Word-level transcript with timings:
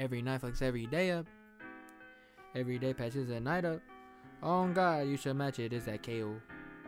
Every 0.00 0.22
night 0.22 0.40
fucks 0.40 0.62
every 0.62 0.86
day 0.86 1.10
up. 1.10 1.26
Every 2.54 2.78
day 2.78 2.94
patches 2.94 3.28
the 3.28 3.38
night 3.38 3.66
up. 3.66 3.82
Oh 4.42 4.66
God, 4.68 5.06
you 5.06 5.18
should 5.18 5.36
match 5.36 5.58
it. 5.58 5.74
Is 5.74 5.84
that 5.84 6.02
KO? 6.02 6.36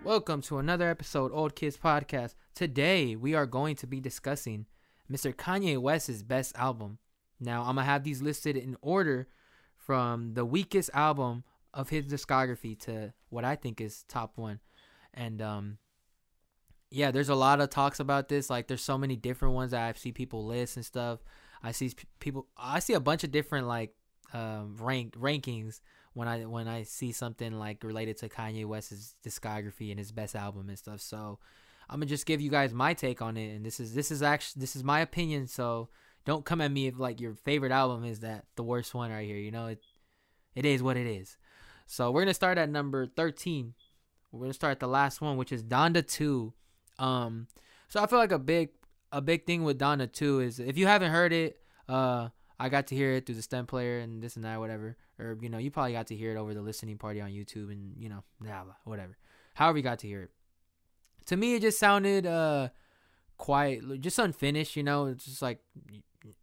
Welcome 0.03 0.41
to 0.41 0.57
another 0.57 0.89
episode, 0.89 1.31
Old 1.31 1.55
Kids 1.55 1.77
Podcast. 1.77 2.37
Today 2.55 3.15
we 3.15 3.35
are 3.35 3.45
going 3.45 3.77
to 3.77 3.87
be 3.87 4.01
discussing 4.01 4.65
Mr. 5.13 5.35
Kanye 5.35 5.77
West's 5.77 6.23
best 6.23 6.57
album. 6.57 6.97
Now 7.39 7.61
I'm 7.65 7.77
gonna 7.77 7.85
have 7.85 8.03
these 8.03 8.23
listed 8.23 8.57
in 8.57 8.79
order 8.81 9.29
from 9.77 10.33
the 10.33 10.47
weakest 10.47 10.89
album 10.95 11.45
of 11.75 11.91
his 11.91 12.07
discography 12.07 12.79
to 12.85 13.13
what 13.29 13.45
I 13.45 13.57
think 13.57 13.83
is 13.83 14.05
top 14.09 14.39
one. 14.39 14.59
And 15.13 15.43
um 15.43 15.77
yeah, 16.91 17.11
there's 17.11 17.29
a 17.29 17.35
lot 17.35 17.61
of 17.61 17.69
talks 17.69 18.01
about 18.01 18.31
this. 18.31 18.49
Like 18.49 18.69
there's 18.69 18.83
so 18.83 18.97
many 18.97 19.17
different 19.17 19.55
ones 19.55 19.73
that 19.73 19.87
I've 19.87 19.99
seen 19.99 20.15
people 20.15 20.47
list 20.47 20.77
and 20.77 20.87
stuff. 20.87 21.19
I 21.63 21.73
see 21.73 21.93
people 22.19 22.49
I 22.57 22.81
see 22.81 22.95
a 22.95 23.01
bunch 23.01 23.25
of 23.25 23.31
different 23.31 23.67
like 23.67 23.95
um 24.33 24.77
rank 24.81 25.15
rankings 25.15 25.81
when 26.15 26.29
I 26.29 26.45
when 26.45 26.69
I 26.69 26.83
see 26.83 27.13
something 27.13 27.53
like 27.59 27.83
related 27.85 28.19
to 28.19 28.29
Kanye 28.29 28.67
West's 28.67 29.15
discography 29.25 29.91
and 29.91 29.99
his 29.99 30.13
best 30.13 30.35
album 30.35 30.69
and 30.69 30.79
stuff. 30.79 31.01
So 31.01 31.39
I'm 31.89 31.97
gonna 31.97 32.07
just 32.07 32.27
give 32.27 32.41
you 32.41 32.51
guys 32.51 32.73
my 32.73 32.95
take 32.95 33.23
on 33.23 33.37
it, 33.37 33.55
and 33.55 33.65
this 33.65 33.81
is 33.81 33.95
this 33.95 34.11
is 34.11 34.23
actually 34.23 34.61
this 34.61 34.77
is 34.77 34.85
my 34.85 35.01
opinion. 35.01 35.47
So 35.47 35.89
don't 36.25 36.45
come 36.45 36.61
at 36.61 36.71
me 36.71 36.87
if 36.87 36.99
like 36.99 37.21
your 37.21 37.35
favorite 37.35 37.73
album 37.73 38.05
is 38.05 38.21
that 38.21 38.45
the 38.57 38.63
worst 38.63 38.95
one 38.95 39.11
right 39.11 39.27
here. 39.27 39.37
You 39.37 39.51
know 39.51 39.67
it 39.67 39.81
it 40.55 40.65
is 40.65 40.83
what 40.83 40.97
it 40.97 41.07
is. 41.07 41.37
So 41.87 42.11
we're 42.11 42.23
gonna 42.23 42.35
start 42.35 42.59
at 42.59 42.69
number 42.69 43.07
13. 43.07 43.75
We're 44.31 44.41
gonna 44.41 44.53
start 44.55 44.73
at 44.73 44.81
the 44.81 44.89
last 44.89 45.21
one, 45.21 45.37
which 45.37 45.53
is 45.53 45.63
Donda 45.63 46.07
2. 46.07 46.53
Um, 46.99 47.49
so 47.89 48.03
I 48.03 48.07
feel 48.07 48.19
like 48.19 48.33
a 48.33 48.39
big 48.39 48.71
a 49.13 49.21
big 49.21 49.47
thing 49.47 49.63
with 49.63 49.79
Donda 49.79 50.11
2 50.11 50.41
is 50.41 50.59
if 50.59 50.77
you 50.77 50.87
haven't 50.87 51.13
heard 51.13 51.33
it, 51.33 51.61
uh, 51.89 52.29
I 52.59 52.69
got 52.69 52.89
to 52.89 52.95
hear 52.95 53.13
it 53.13 53.27
through 53.27 53.35
the 53.37 53.43
stem 53.43 53.67
player 53.67 53.99
and 53.99 54.23
this 54.23 54.37
and 54.37 54.45
that, 54.45 54.59
whatever. 54.59 54.97
Or 55.19 55.37
you 55.41 55.49
know, 55.49 55.59
you 55.59 55.71
probably 55.71 55.93
got 55.93 56.09
to 56.09 56.17
hear 56.17 56.33
it 56.33 56.39
over 56.39 56.55
the 56.55 56.63
listening 56.63 56.99
party 56.99 57.21
on 57.21 57.31
YouTube 57.31 57.71
and 57.71 57.95
you 57.99 58.09
know, 58.09 58.25
blah, 58.41 58.65
blah, 58.65 58.75
whatever. 58.85 59.17
However, 59.55 59.79
you 59.79 59.85
got 59.85 59.99
to 60.01 60.07
hear 60.07 60.23
it. 60.23 60.31
To 61.27 61.37
me, 61.37 61.55
it 61.55 61.63
just 61.63 61.79
sounded 61.79 62.27
uh 62.27 62.69
quiet, 63.37 64.01
just 64.01 64.19
unfinished. 64.19 64.77
You 64.77 64.83
know, 64.83 65.07
it's 65.07 65.25
just 65.25 65.43
like 65.43 65.59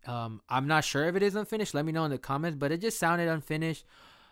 um, 0.06 0.42
I'm 0.50 0.68
not 0.68 0.84
sure 0.84 1.06
if 1.06 1.16
it 1.16 1.24
is 1.24 1.36
unfinished. 1.36 1.74
Let 1.74 1.86
me 1.86 1.92
know 1.92 2.06
in 2.06 2.12
the 2.12 2.18
comments, 2.18 2.58
but 2.58 2.72
it 2.72 2.82
just 2.82 3.00
sounded 3.00 3.28
unfinished. 3.28 3.86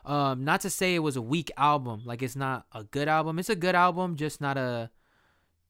Um, 0.05 0.45
not 0.45 0.61
to 0.61 0.69
say 0.69 0.95
it 0.95 0.99
was 0.99 1.17
a 1.17 1.21
weak 1.21 1.51
album, 1.57 2.03
like 2.05 2.21
it's 2.21 2.35
not 2.35 2.65
a 2.73 2.83
good 2.83 3.07
album. 3.07 3.39
It's 3.39 3.49
a 3.49 3.55
good 3.55 3.75
album, 3.75 4.15
just 4.15 4.39
not 4.39 4.57
a, 4.57 4.89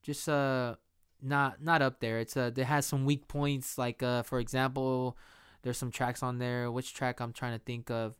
just 0.02 0.28
uh, 0.28 0.76
not 1.22 1.62
not 1.62 1.82
up 1.82 2.00
there. 2.00 2.18
It's 2.20 2.36
a 2.36 2.52
it 2.56 2.58
has 2.58 2.86
some 2.86 3.04
weak 3.04 3.28
points, 3.28 3.78
like 3.78 4.02
uh, 4.02 4.22
for 4.22 4.40
example, 4.40 5.16
there's 5.62 5.78
some 5.78 5.90
tracks 5.90 6.22
on 6.22 6.38
there. 6.38 6.70
Which 6.70 6.94
track 6.94 7.20
I'm 7.20 7.32
trying 7.32 7.58
to 7.58 7.64
think 7.64 7.90
of? 7.90 8.16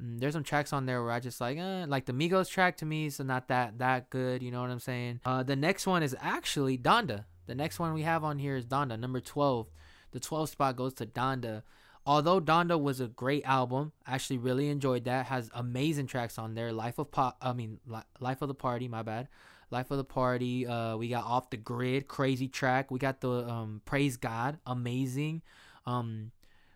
Mm, 0.00 0.20
there's 0.20 0.34
some 0.34 0.44
tracks 0.44 0.72
on 0.72 0.86
there 0.86 1.02
where 1.02 1.12
I 1.12 1.20
just 1.20 1.40
like, 1.40 1.58
eh, 1.58 1.84
like 1.88 2.06
the 2.06 2.12
Migos 2.12 2.48
track 2.48 2.76
to 2.78 2.86
me 2.86 3.06
is 3.06 3.18
not 3.20 3.48
that 3.48 3.78
that 3.78 4.10
good. 4.10 4.42
You 4.42 4.50
know 4.50 4.60
what 4.60 4.70
I'm 4.70 4.80
saying? 4.80 5.20
Uh, 5.24 5.42
the 5.42 5.56
next 5.56 5.86
one 5.86 6.02
is 6.02 6.16
actually 6.20 6.78
Donda. 6.78 7.24
The 7.46 7.54
next 7.54 7.78
one 7.78 7.94
we 7.94 8.02
have 8.02 8.22
on 8.22 8.38
here 8.38 8.56
is 8.56 8.66
Donda, 8.66 8.98
number 8.98 9.20
12. 9.20 9.68
The 10.12 10.20
12 10.20 10.50
spot 10.50 10.76
goes 10.76 10.94
to 10.94 11.06
Donda. 11.06 11.62
Although 12.06 12.40
Donda 12.40 12.80
was 12.80 13.00
a 13.00 13.08
great 13.08 13.44
album, 13.44 13.92
actually 14.06 14.38
really 14.38 14.68
enjoyed 14.68 15.04
that. 15.04 15.26
Has 15.26 15.50
amazing 15.52 16.06
tracks 16.06 16.38
on 16.38 16.54
there. 16.54 16.72
Life 16.72 16.98
of 16.98 17.10
Pop, 17.10 17.36
I 17.40 17.52
mean 17.52 17.78
Life 18.20 18.42
of 18.42 18.48
the 18.48 18.54
Party, 18.54 18.88
my 18.88 19.02
bad. 19.02 19.28
Life 19.70 19.90
of 19.90 19.98
the 19.98 20.04
Party. 20.04 20.66
Uh, 20.66 20.96
we 20.96 21.08
got 21.08 21.24
Off 21.24 21.50
the 21.50 21.56
Grid, 21.56 22.08
crazy 22.08 22.48
track. 22.48 22.90
We 22.90 22.98
got 22.98 23.20
the 23.20 23.48
um, 23.48 23.82
Praise 23.84 24.16
God, 24.16 24.58
amazing. 24.66 25.42
Um, 25.86 26.32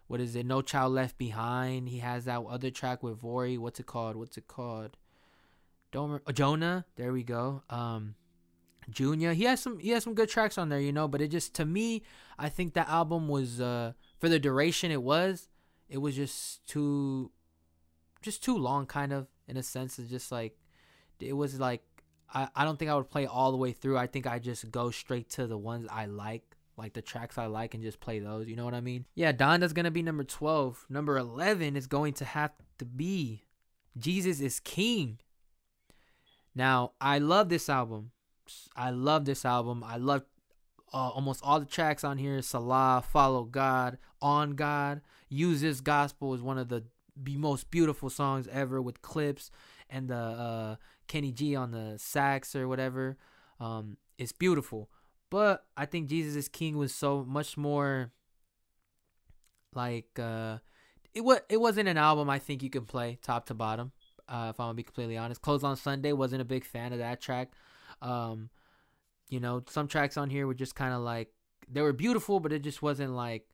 what 0.07 0.21
is 0.21 0.37
it? 0.37 0.47
No 0.47 0.63
Child 0.63 0.93
Left 0.93 1.19
Behind. 1.19 1.89
He 1.89 1.99
has 1.99 2.27
that 2.27 2.41
other 2.43 2.71
track 2.71 3.03
with 3.03 3.21
Vory. 3.21 3.59
What's 3.59 3.81
it 3.81 3.87
called? 3.87 4.17
What's 4.17 4.37
it 4.37 4.47
called? 4.47 4.97
Don't. 5.93 6.23
Jonah. 6.35 6.85
There 6.97 7.13
we 7.13 7.23
go. 7.23 7.63
Um, 7.71 8.15
Junya. 8.91 9.35
He 9.35 9.45
has 9.45 9.61
some 9.61 9.79
he 9.79 9.91
has 9.91 10.05
some 10.05 10.15
good 10.15 10.29
tracks 10.29 10.59
on 10.59 10.69
there, 10.69 10.81
you 10.81 10.93
know, 10.93 11.09
but 11.09 11.21
it 11.21 11.29
just 11.29 11.55
to 11.55 11.65
me, 11.65 12.03
I 12.39 12.49
think 12.49 12.75
that 12.75 12.89
album 12.89 13.29
was 13.29 13.61
uh 13.61 13.93
for 14.19 14.29
the 14.29 14.39
duration 14.39 14.91
it 14.91 15.03
was, 15.03 15.49
it 15.89 15.99
was 15.99 16.17
just 16.17 16.67
too 16.67 17.31
just 18.23 18.43
too 18.43 18.57
long 18.57 18.87
kind 18.87 19.13
of 19.13 19.29
in 19.49 19.57
a 19.57 19.63
sense. 19.63 19.99
It's 19.99 20.11
just 20.11 20.31
like 20.31 20.57
it 21.21 21.35
was 21.35 21.59
like 21.59 21.83
I, 22.33 22.49
I 22.55 22.65
don't 22.65 22.79
think 22.79 22.91
I 22.91 22.95
would 22.95 23.11
play 23.11 23.27
all 23.27 23.51
the 23.51 23.57
way 23.57 23.73
through. 23.73 23.99
I 23.99 24.07
think 24.07 24.27
I 24.27 24.39
just 24.39 24.71
go 24.71 24.91
straight 24.91 25.31
to 25.31 25.47
the 25.47 25.59
ones 25.59 25.87
I 25.91 26.07
like, 26.07 26.57
like 26.77 26.93
the 26.93 27.03
tracks 27.03 27.39
I 27.39 27.47
like 27.47 27.75
and 27.75 27.83
just 27.83 28.01
play 28.01 28.19
those. 28.19 28.49
You 28.49 28.57
know 28.57 28.65
what 28.65 28.75
I 28.75 28.81
mean? 28.81 29.05
Yeah, 29.15 29.33
Donda's 29.33 29.73
gonna 29.73 29.91
be 29.91 30.03
number 30.03 30.25
twelve. 30.25 30.85
Number 30.89 31.17
eleven 31.19 31.77
is 31.77 31.87
going 31.87 32.15
to 32.15 32.25
have 32.25 32.53
to 32.79 32.85
be 32.85 33.45
Jesus 33.97 34.41
is 34.41 34.61
King. 34.61 35.19
Now, 36.55 36.93
I 37.01 37.19
love 37.19 37.49
this 37.49 37.69
album. 37.69 38.11
I 38.77 38.91
love 38.91 39.25
this 39.25 39.45
album. 39.45 39.83
I 39.85 39.97
love 39.97 40.23
uh, 40.93 41.11
almost 41.11 41.41
all 41.43 41.61
the 41.61 41.67
tracks 41.67 42.05
on 42.05 42.19
here. 42.19 42.41
Selah, 42.43 43.03
Follow 43.09 43.45
God, 43.45 43.99
On 44.21 44.55
God, 44.55 45.01
Use 45.29 45.63
This 45.63 45.81
Gospel 45.81 46.35
is 46.35 46.43
one 46.43 46.59
of 46.59 46.69
the 46.69 46.85
most 47.27 47.71
beautiful 47.71 48.11
songs 48.11 48.49
ever 48.49 48.83
with 48.83 49.03
Clipse 49.03 49.51
and 49.95 50.09
the 50.09 50.17
uh, 50.17 50.77
Kenny 51.07 51.31
G 51.31 51.55
on 51.55 51.71
the 51.71 51.95
sax 51.99 52.57
or 52.57 52.67
whatever. 52.67 53.17
Um, 53.61 53.97
it's 54.19 54.33
beautiful. 54.33 54.91
But 55.31 55.65
I 55.77 55.87
think 55.87 56.09
Jesus 56.09 56.35
is 56.35 56.49
King 56.49 56.77
was 56.77 56.95
so 56.95 57.25
much 57.25 57.57
more 57.57 58.13
like 59.75 60.19
uh, 60.19 60.59
it 61.15 61.25
was 61.25 61.41
it 61.49 61.61
wasn't 61.61 61.89
an 61.89 61.97
album 61.97 62.29
I 62.29 62.39
think 62.39 62.63
you 62.63 62.71
can 62.71 62.85
play 62.85 63.19
top 63.23 63.47
to 63.47 63.55
bottom. 63.55 63.93
Uh, 64.29 64.49
if 64.51 64.61
I'm 64.61 64.67
gonna 64.67 64.75
be 64.75 64.83
completely 64.83 65.17
honest, 65.17 65.43
Close 65.43 65.65
on 65.65 65.77
Sunday 65.77 66.13
wasn't 66.13 66.43
a 66.43 66.45
big 66.45 66.65
fan 66.65 66.93
of 66.93 66.99
that 66.99 67.21
track. 67.21 67.53
Um, 68.03 68.51
you 69.29 69.41
know, 69.41 69.63
some 69.69 69.89
tracks 69.89 70.17
on 70.17 70.31
here 70.31 70.47
were 70.47 70.55
just 70.55 70.75
kind 70.75 70.93
of 70.93 71.01
like 71.01 71.29
they 71.71 71.81
were 71.81 71.93
beautiful, 71.93 72.41
but 72.41 72.53
it 72.53 72.63
just 72.63 72.83
wasn't 72.83 73.13
like 73.13 73.47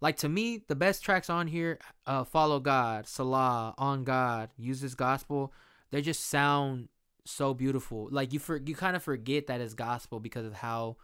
like 0.00 0.16
to 0.18 0.28
me 0.28 0.62
the 0.68 0.76
best 0.76 1.02
tracks 1.02 1.28
on 1.30 1.46
here. 1.46 1.78
Uh, 2.06 2.24
Follow 2.24 2.60
God, 2.60 3.06
Selah, 3.06 3.74
On 3.78 4.04
God, 4.04 4.50
Use 4.56 4.80
This 4.80 4.94
Gospel. 4.94 5.52
They 5.90 6.02
just 6.02 6.26
sound 6.26 6.88
so 7.24 7.54
beautiful. 7.54 8.08
Like 8.10 8.32
you 8.32 8.38
for 8.38 8.56
you 8.56 8.74
kind 8.74 8.96
of 8.96 9.02
forget 9.02 9.46
that 9.48 9.60
it's 9.60 9.74
gospel 9.74 10.20
because 10.20 10.46
of 10.46 10.54
how 10.54 10.96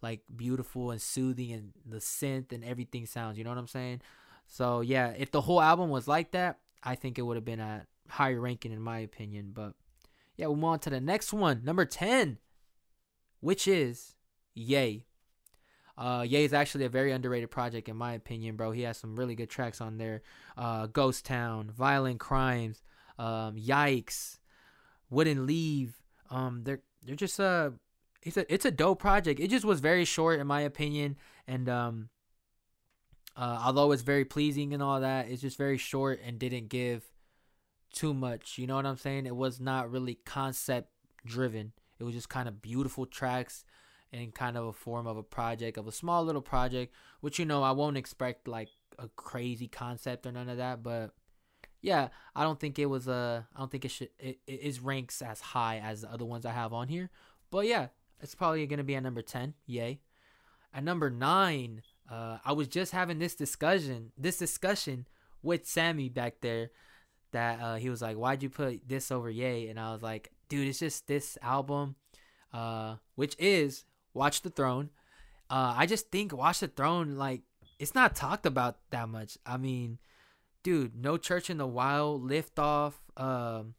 like 0.00 0.20
beautiful 0.34 0.90
and 0.90 1.00
soothing 1.00 1.52
and 1.52 1.72
the 1.86 1.98
synth 1.98 2.52
and 2.52 2.64
everything 2.64 3.06
sounds. 3.06 3.38
You 3.38 3.44
know 3.44 3.50
what 3.50 3.58
I'm 3.58 3.68
saying? 3.68 4.02
So 4.46 4.80
yeah, 4.80 5.12
if 5.16 5.30
the 5.30 5.40
whole 5.40 5.60
album 5.60 5.90
was 5.90 6.08
like 6.08 6.32
that, 6.32 6.58
I 6.82 6.94
think 6.94 7.18
it 7.18 7.22
would 7.22 7.36
have 7.36 7.44
been 7.44 7.60
a 7.60 7.86
higher 8.08 8.40
ranking 8.40 8.72
in 8.72 8.80
my 8.80 8.98
opinion. 8.98 9.52
But 9.54 9.74
yeah, 10.36 10.46
we'll 10.46 10.56
move 10.56 10.64
on 10.64 10.78
to 10.80 10.90
the 10.90 11.00
next 11.00 11.32
one, 11.32 11.62
number 11.64 11.84
10, 11.84 12.38
which 13.40 13.68
is 13.68 14.16
Ye. 14.54 15.06
Uh, 15.96 16.24
Ye 16.26 16.44
is 16.44 16.52
actually 16.52 16.84
a 16.84 16.88
very 16.88 17.12
underrated 17.12 17.50
project 17.50 17.88
in 17.88 17.96
my 17.96 18.14
opinion, 18.14 18.56
bro. 18.56 18.70
He 18.70 18.82
has 18.82 18.96
some 18.96 19.16
really 19.16 19.34
good 19.34 19.50
tracks 19.50 19.80
on 19.80 19.98
there. 19.98 20.22
Uh, 20.56 20.86
Ghost 20.86 21.24
Town, 21.24 21.70
Violent 21.70 22.18
Crimes, 22.18 22.82
um, 23.18 23.56
Yikes, 23.56 24.38
Wouldn't 25.10 25.46
Leave. 25.46 25.94
Um, 26.30 26.62
they're 26.64 26.80
they're 27.04 27.16
just 27.16 27.38
uh, 27.38 27.70
it's 28.22 28.36
a 28.36 28.52
it's 28.52 28.64
a 28.64 28.70
dope 28.70 29.00
project. 29.00 29.40
It 29.40 29.48
just 29.48 29.64
was 29.64 29.80
very 29.80 30.04
short 30.04 30.40
in 30.40 30.46
my 30.46 30.62
opinion, 30.62 31.16
and 31.46 31.68
um, 31.68 32.08
uh, 33.36 33.62
although 33.64 33.92
it's 33.92 34.02
very 34.02 34.24
pleasing 34.24 34.72
and 34.72 34.82
all 34.82 35.00
that, 35.00 35.28
it's 35.28 35.42
just 35.42 35.58
very 35.58 35.78
short 35.78 36.20
and 36.24 36.38
didn't 36.38 36.68
give 36.68 37.04
too 37.92 38.14
much. 38.14 38.56
You 38.56 38.66
know 38.66 38.76
what 38.76 38.86
I'm 38.86 38.96
saying? 38.96 39.26
It 39.26 39.36
was 39.36 39.60
not 39.60 39.90
really 39.90 40.14
concept 40.24 40.90
driven. 41.26 41.72
It 41.98 42.04
was 42.04 42.14
just 42.14 42.28
kind 42.28 42.48
of 42.48 42.62
beautiful 42.62 43.06
tracks 43.06 43.64
and 44.12 44.34
kind 44.34 44.56
of 44.56 44.66
a 44.66 44.72
form 44.72 45.06
of 45.06 45.16
a 45.16 45.22
project 45.22 45.78
of 45.78 45.88
a 45.88 45.92
small 45.92 46.24
little 46.24 46.42
project, 46.42 46.94
which 47.20 47.38
you 47.38 47.44
know 47.44 47.62
I 47.62 47.72
won't 47.72 47.96
expect 47.96 48.46
like 48.46 48.68
a 48.98 49.08
crazy 49.08 49.68
concept 49.68 50.26
or 50.26 50.32
none 50.32 50.48
of 50.48 50.58
that, 50.58 50.82
but 50.82 51.14
yeah, 51.80 52.08
I 52.36 52.44
don't 52.44 52.60
think 52.60 52.78
it 52.78 52.86
was 52.86 53.08
a. 53.08 53.46
I 53.54 53.58
don't 53.58 53.70
think 53.70 53.84
it 53.84 53.90
should. 53.90 54.10
It, 54.18 54.38
it 54.46 54.60
is 54.60 54.80
ranks 54.80 55.20
as 55.20 55.40
high 55.40 55.78
as 55.78 56.02
the 56.02 56.12
other 56.12 56.24
ones 56.24 56.46
I 56.46 56.52
have 56.52 56.72
on 56.72 56.88
here, 56.88 57.10
but 57.50 57.66
yeah, 57.66 57.88
it's 58.20 58.34
probably 58.34 58.66
gonna 58.66 58.84
be 58.84 58.94
at 58.94 59.02
number 59.02 59.22
ten. 59.22 59.54
Ye. 59.66 60.00
At 60.74 60.84
number 60.84 61.10
nine, 61.10 61.82
uh, 62.10 62.38
I 62.44 62.52
was 62.52 62.66
just 62.66 62.92
having 62.92 63.18
this 63.18 63.34
discussion, 63.34 64.12
this 64.16 64.38
discussion 64.38 65.06
with 65.42 65.66
Sammy 65.66 66.08
back 66.08 66.40
there 66.40 66.70
that 67.32 67.60
uh, 67.60 67.74
he 67.74 67.90
was 67.90 68.00
like, 68.00 68.16
"Why'd 68.16 68.42
you 68.42 68.48
put 68.48 68.88
this 68.88 69.10
over 69.10 69.28
Ye 69.28 69.68
And 69.68 69.78
I 69.78 69.92
was 69.92 70.02
like, 70.02 70.30
"Dude, 70.48 70.68
it's 70.68 70.78
just 70.78 71.08
this 71.08 71.36
album, 71.42 71.96
uh, 72.52 72.96
which 73.16 73.34
is 73.38 73.84
Watch 74.14 74.42
the 74.42 74.50
Throne. 74.50 74.90
Uh, 75.50 75.74
I 75.76 75.86
just 75.86 76.10
think 76.10 76.36
Watch 76.36 76.60
the 76.60 76.68
Throne, 76.68 77.16
like, 77.16 77.42
it's 77.78 77.94
not 77.94 78.14
talked 78.14 78.46
about 78.46 78.78
that 78.90 79.08
much. 79.08 79.36
I 79.44 79.56
mean, 79.56 79.98
dude, 80.62 80.94
No 80.96 81.16
Church 81.16 81.50
in 81.50 81.58
the 81.58 81.66
Wild, 81.66 82.22
Lift 82.22 82.58
Off. 82.58 83.00
Um, 83.16 83.74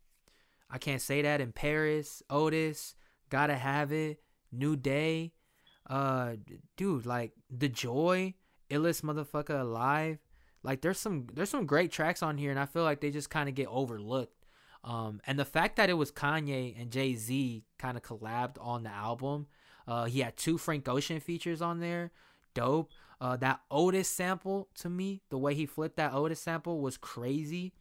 I 0.69 0.77
can't 0.77 1.01
say 1.01 1.21
that 1.21 1.41
in 1.41 1.51
Paris. 1.51 2.21
Otis, 2.29 2.95
Gotta 3.29 3.55
Have 3.55 3.91
It, 3.91 4.19
New 4.51 4.75
Day. 4.75 5.33
Uh, 5.89 6.33
dude, 6.77 7.05
like 7.05 7.33
The 7.49 7.69
Joy, 7.69 8.33
illest 8.69 9.03
motherfucker 9.03 9.59
alive. 9.59 10.17
like 10.63 10.81
there's 10.81 10.99
some 10.99 11.27
there's 11.33 11.49
some 11.49 11.65
great 11.65 11.91
tracks 11.91 12.23
on 12.23 12.37
here, 12.37 12.51
and 12.51 12.59
I 12.59 12.65
feel 12.65 12.83
like 12.83 13.01
they 13.01 13.11
just 13.11 13.29
kind 13.29 13.49
of 13.49 13.55
get 13.55 13.67
overlooked. 13.67 14.45
Um, 14.83 15.21
and 15.27 15.37
the 15.39 15.45
fact 15.45 15.75
that 15.77 15.89
it 15.89 15.93
was 15.93 16.11
Kanye 16.11 16.79
and 16.79 16.91
Jay 16.91 17.15
Z 17.15 17.63
kind 17.77 17.95
of 17.97 18.03
collabed 18.03 18.57
on 18.59 18.83
the 18.83 18.89
album, 18.89 19.47
uh, 19.87 20.05
he 20.05 20.21
had 20.21 20.37
two 20.37 20.57
Frank 20.57 20.87
Ocean 20.87 21.19
features 21.19 21.61
on 21.61 21.79
there, 21.79 22.11
dope. 22.53 22.91
Uh, 23.21 23.37
that 23.37 23.61
Otis 23.71 24.09
sample 24.09 24.67
to 24.75 24.89
me, 24.89 25.21
the 25.29 25.37
way 25.37 25.53
he 25.53 25.65
flipped 25.65 25.95
that 25.95 26.13
Otis 26.13 26.41
sample 26.41 26.81
was 26.81 26.97
crazy, 26.97 27.73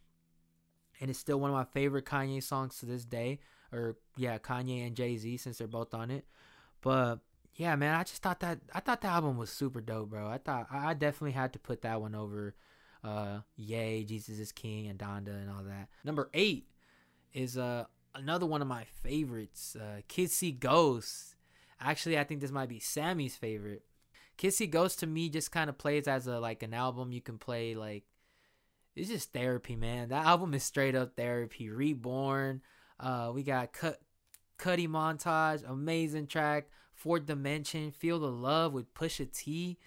and 1.01 1.09
it's 1.09 1.19
still 1.19 1.39
one 1.39 1.49
of 1.49 1.55
my 1.55 1.65
favorite 1.65 2.05
Kanye 2.05 2.41
songs 2.41 2.77
to 2.79 2.85
this 2.85 3.03
day. 3.03 3.39
Or 3.71 3.97
yeah, 4.15 4.37
Kanye 4.37 4.85
and 4.85 4.95
Jay 4.95 5.17
Z 5.17 5.37
since 5.37 5.57
they're 5.57 5.67
both 5.67 5.93
on 5.93 6.11
it. 6.11 6.25
But 6.81 7.19
yeah, 7.55 7.75
man, 7.75 7.95
I 7.95 8.03
just 8.03 8.21
thought 8.21 8.39
that 8.41 8.59
I 8.73 8.79
thought 8.79 9.01
the 9.01 9.07
album 9.07 9.37
was 9.37 9.49
super 9.49 9.81
dope, 9.81 10.09
bro. 10.09 10.27
I 10.27 10.37
thought 10.37 10.67
I 10.71 10.93
definitely 10.93 11.31
had 11.31 11.53
to 11.53 11.59
put 11.59 11.81
that 11.81 12.01
one 12.01 12.15
over 12.15 12.55
uh 13.03 13.39
Ye, 13.55 14.03
Jesus 14.05 14.39
is 14.39 14.51
King 14.51 14.87
and 14.87 14.97
Donda 14.97 15.29
and 15.29 15.49
all 15.49 15.63
that. 15.63 15.89
Number 16.03 16.29
8 16.33 16.67
is 17.33 17.57
uh 17.57 17.85
another 18.15 18.45
one 18.45 18.61
of 18.61 18.67
my 18.67 18.85
favorites, 18.85 19.75
uh 19.75 20.01
Kids 20.07 20.33
See 20.33 20.51
Ghosts. 20.51 21.32
Actually, 21.79 22.17
I 22.17 22.23
think 22.23 22.41
this 22.41 22.51
might 22.51 22.69
be 22.69 22.79
Sammy's 22.79 23.35
favorite. 23.35 23.83
Kids 24.37 24.57
See 24.57 24.67
Ghost 24.67 24.99
to 24.99 25.07
me 25.07 25.29
just 25.29 25.51
kind 25.51 25.69
of 25.69 25.77
plays 25.77 26.07
as 26.07 26.27
a 26.27 26.39
like 26.39 26.63
an 26.63 26.73
album 26.73 27.11
you 27.11 27.21
can 27.21 27.37
play 27.37 27.75
like 27.75 28.03
it's 28.95 29.09
just 29.09 29.33
therapy, 29.33 29.75
man. 29.75 30.09
That 30.09 30.25
album 30.25 30.53
is 30.53 30.63
straight 30.63 30.95
up 30.95 31.15
therapy. 31.15 31.69
Reborn. 31.69 32.61
Uh 32.99 33.31
we 33.33 33.43
got 33.43 33.73
cut 33.73 33.99
Cudi 34.57 34.87
montage, 34.87 35.67
amazing 35.69 36.27
track. 36.27 36.67
Fourth 36.93 37.25
Dimension, 37.25 37.91
Feel 37.91 38.19
the 38.19 38.31
Love 38.31 38.73
with 38.73 38.93
Pusha 38.93 39.31
T. 39.31 39.77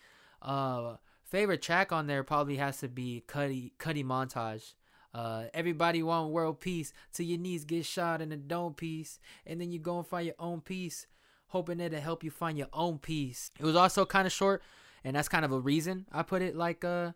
Uh, 0.43 0.97
favorite 1.25 1.63
track 1.63 1.93
on 1.93 2.07
there 2.07 2.23
probably 2.23 2.57
has 2.57 2.79
to 2.81 2.89
be 2.89 3.25
Cudi 3.27 3.73
Cudi 3.79 4.05
montage. 4.05 4.75
Uh, 5.15 5.45
everybody 5.55 6.03
want 6.03 6.31
world 6.31 6.61
peace 6.61 6.93
till 7.13 7.25
your 7.25 7.39
knees 7.39 7.65
get 7.65 7.87
shot 7.87 8.21
in 8.21 8.33
a 8.33 8.37
dome 8.37 8.75
piece, 8.75 9.19
and 9.47 9.61
then 9.61 9.73
you 9.73 9.79
go 9.79 9.99
and 9.99 10.07
find 10.07 10.27
your 10.27 10.35
own 10.39 10.61
peace, 10.61 11.07
hoping 11.49 11.81
it'll 11.81 12.01
help 12.01 12.25
you 12.25 12.31
find 12.31 12.59
your 12.59 12.69
own 12.73 12.99
peace. 12.99 13.51
It 13.59 13.65
was 13.65 13.77
also 13.77 14.05
kind 14.05 14.27
of 14.27 14.33
short, 14.33 14.63
and 15.05 15.17
that's 15.17 15.29
kind 15.29 15.45
of 15.45 15.53
a 15.53 15.61
reason 15.61 16.07
I 16.13 16.23
put 16.23 16.43
it 16.43 16.57
like 16.57 16.85
uh 16.85 17.13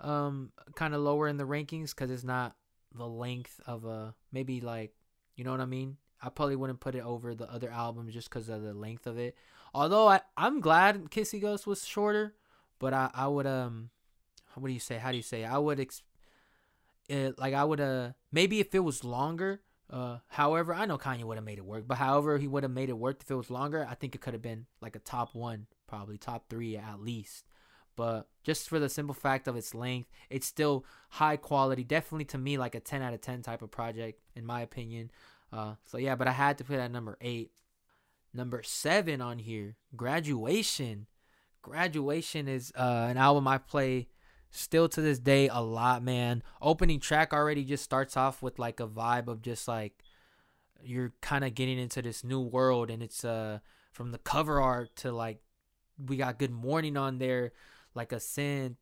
um 0.00 0.52
kind 0.74 0.94
of 0.94 1.00
lower 1.00 1.28
in 1.28 1.36
the 1.36 1.44
rankings 1.44 1.90
because 1.90 2.10
it's 2.10 2.24
not 2.24 2.54
the 2.94 3.06
length 3.06 3.60
of 3.66 3.84
a 3.84 4.14
maybe 4.32 4.60
like 4.60 4.92
you 5.36 5.44
know 5.44 5.50
what 5.52 5.60
I 5.60 5.66
mean. 5.66 5.96
I 6.20 6.30
probably 6.30 6.56
wouldn't 6.56 6.80
put 6.80 6.96
it 6.96 7.04
over 7.04 7.34
the 7.34 7.50
other 7.50 7.70
albums 7.70 8.12
just 8.12 8.28
because 8.28 8.48
of 8.48 8.62
the 8.62 8.74
length 8.74 9.06
of 9.06 9.18
it. 9.18 9.36
Although 9.72 10.08
I, 10.08 10.20
I'm 10.36 10.60
glad 10.60 11.10
Kids 11.10 11.30
See 11.30 11.38
Ghost 11.38 11.64
was 11.64 11.86
shorter, 11.86 12.34
but 12.80 12.92
I, 12.92 13.10
I 13.14 13.28
would 13.28 13.46
um, 13.46 13.90
what 14.54 14.66
do 14.66 14.74
you 14.74 14.80
say? 14.80 14.98
How 14.98 15.10
do 15.12 15.16
you 15.16 15.22
say? 15.22 15.44
I 15.44 15.58
would 15.58 15.78
ex, 15.78 16.02
it, 17.08 17.38
like 17.38 17.54
I 17.54 17.64
would 17.64 17.80
uh 17.80 18.12
maybe 18.32 18.60
if 18.60 18.74
it 18.74 18.80
was 18.80 19.04
longer. 19.04 19.60
Uh, 19.90 20.18
however, 20.28 20.74
I 20.74 20.84
know 20.84 20.98
Kanye 20.98 21.24
would 21.24 21.38
have 21.38 21.44
made 21.44 21.58
it 21.58 21.64
work, 21.64 21.84
but 21.86 21.98
however 21.98 22.36
he 22.36 22.46
would 22.46 22.62
have 22.62 22.72
made 22.72 22.90
it 22.90 22.98
work 22.98 23.20
if 23.22 23.30
it 23.30 23.34
was 23.34 23.50
longer, 23.50 23.86
I 23.88 23.94
think 23.94 24.14
it 24.14 24.20
could 24.20 24.34
have 24.34 24.42
been 24.42 24.66
like 24.82 24.96
a 24.96 25.00
top 25.00 25.34
one, 25.34 25.66
probably 25.86 26.18
top 26.18 26.48
three 26.50 26.76
at 26.76 27.00
least. 27.00 27.46
But 27.96 28.28
just 28.44 28.68
for 28.68 28.78
the 28.78 28.88
simple 28.88 29.14
fact 29.14 29.48
of 29.48 29.56
its 29.56 29.74
length, 29.74 30.08
it's 30.30 30.46
still 30.46 30.84
high 31.10 31.36
quality. 31.36 31.82
Definitely 31.82 32.26
to 32.26 32.38
me 32.38 32.56
like 32.56 32.74
a 32.74 32.80
10 32.80 33.02
out 33.02 33.14
of 33.14 33.20
10 33.20 33.42
type 33.42 33.62
of 33.62 33.70
project, 33.70 34.20
in 34.36 34.46
my 34.46 34.60
opinion. 34.60 35.10
Uh, 35.52 35.74
so 35.84 35.98
yeah, 35.98 36.14
but 36.14 36.28
I 36.28 36.32
had 36.32 36.58
to 36.58 36.64
put 36.64 36.78
at 36.78 36.92
number 36.92 37.16
eight. 37.20 37.50
Number 38.32 38.62
seven 38.62 39.20
on 39.20 39.38
here, 39.38 39.76
Graduation. 39.96 41.06
Graduation 41.62 42.46
is 42.46 42.72
uh, 42.76 43.06
an 43.10 43.16
album 43.16 43.48
I 43.48 43.58
play 43.58 44.08
still 44.50 44.88
to 44.88 45.00
this 45.00 45.18
day 45.18 45.48
a 45.48 45.60
lot, 45.60 46.02
man. 46.02 46.42
Opening 46.60 47.00
track 47.00 47.32
already 47.32 47.64
just 47.64 47.84
starts 47.84 48.16
off 48.16 48.42
with 48.42 48.58
like 48.58 48.80
a 48.80 48.86
vibe 48.86 49.28
of 49.28 49.42
just 49.42 49.68
like 49.68 50.02
you're 50.82 51.12
kind 51.20 51.44
of 51.44 51.54
getting 51.54 51.78
into 51.78 52.02
this 52.02 52.24
new 52.24 52.40
world, 52.40 52.90
and 52.90 53.02
it's 53.02 53.24
uh 53.24 53.58
from 53.92 54.12
the 54.12 54.18
cover 54.18 54.60
art 54.60 54.94
to 54.96 55.12
like 55.12 55.40
we 55.98 56.16
got 56.16 56.38
Good 56.38 56.52
Morning 56.52 56.96
on 56.96 57.18
there, 57.18 57.52
like 57.94 58.12
a 58.12 58.16
synth 58.16 58.76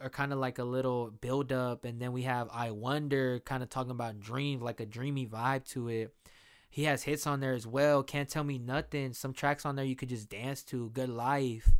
or 0.00 0.10
kind 0.10 0.32
of 0.32 0.38
like 0.38 0.58
a 0.58 0.64
little 0.64 1.10
build 1.10 1.52
up 1.52 1.84
and 1.84 2.00
then 2.00 2.12
we 2.12 2.22
have 2.22 2.48
I 2.52 2.70
Wonder 2.70 3.40
kind 3.40 3.62
of 3.62 3.70
talking 3.70 3.90
about 3.90 4.20
dreams 4.20 4.62
like 4.62 4.80
a 4.80 4.86
dreamy 4.86 5.26
vibe 5.26 5.64
to 5.70 5.88
it. 5.88 6.14
He 6.68 6.84
has 6.84 7.04
hits 7.04 7.26
on 7.26 7.40
there 7.40 7.54
as 7.54 7.66
well. 7.66 8.02
Can't 8.02 8.28
tell 8.28 8.44
me 8.44 8.58
nothing. 8.58 9.14
Some 9.14 9.32
tracks 9.32 9.64
on 9.64 9.76
there 9.76 9.84
you 9.84 9.96
could 9.96 10.10
just 10.10 10.28
dance 10.28 10.62
to. 10.64 10.90
Good 10.90 11.08
life. 11.08 11.70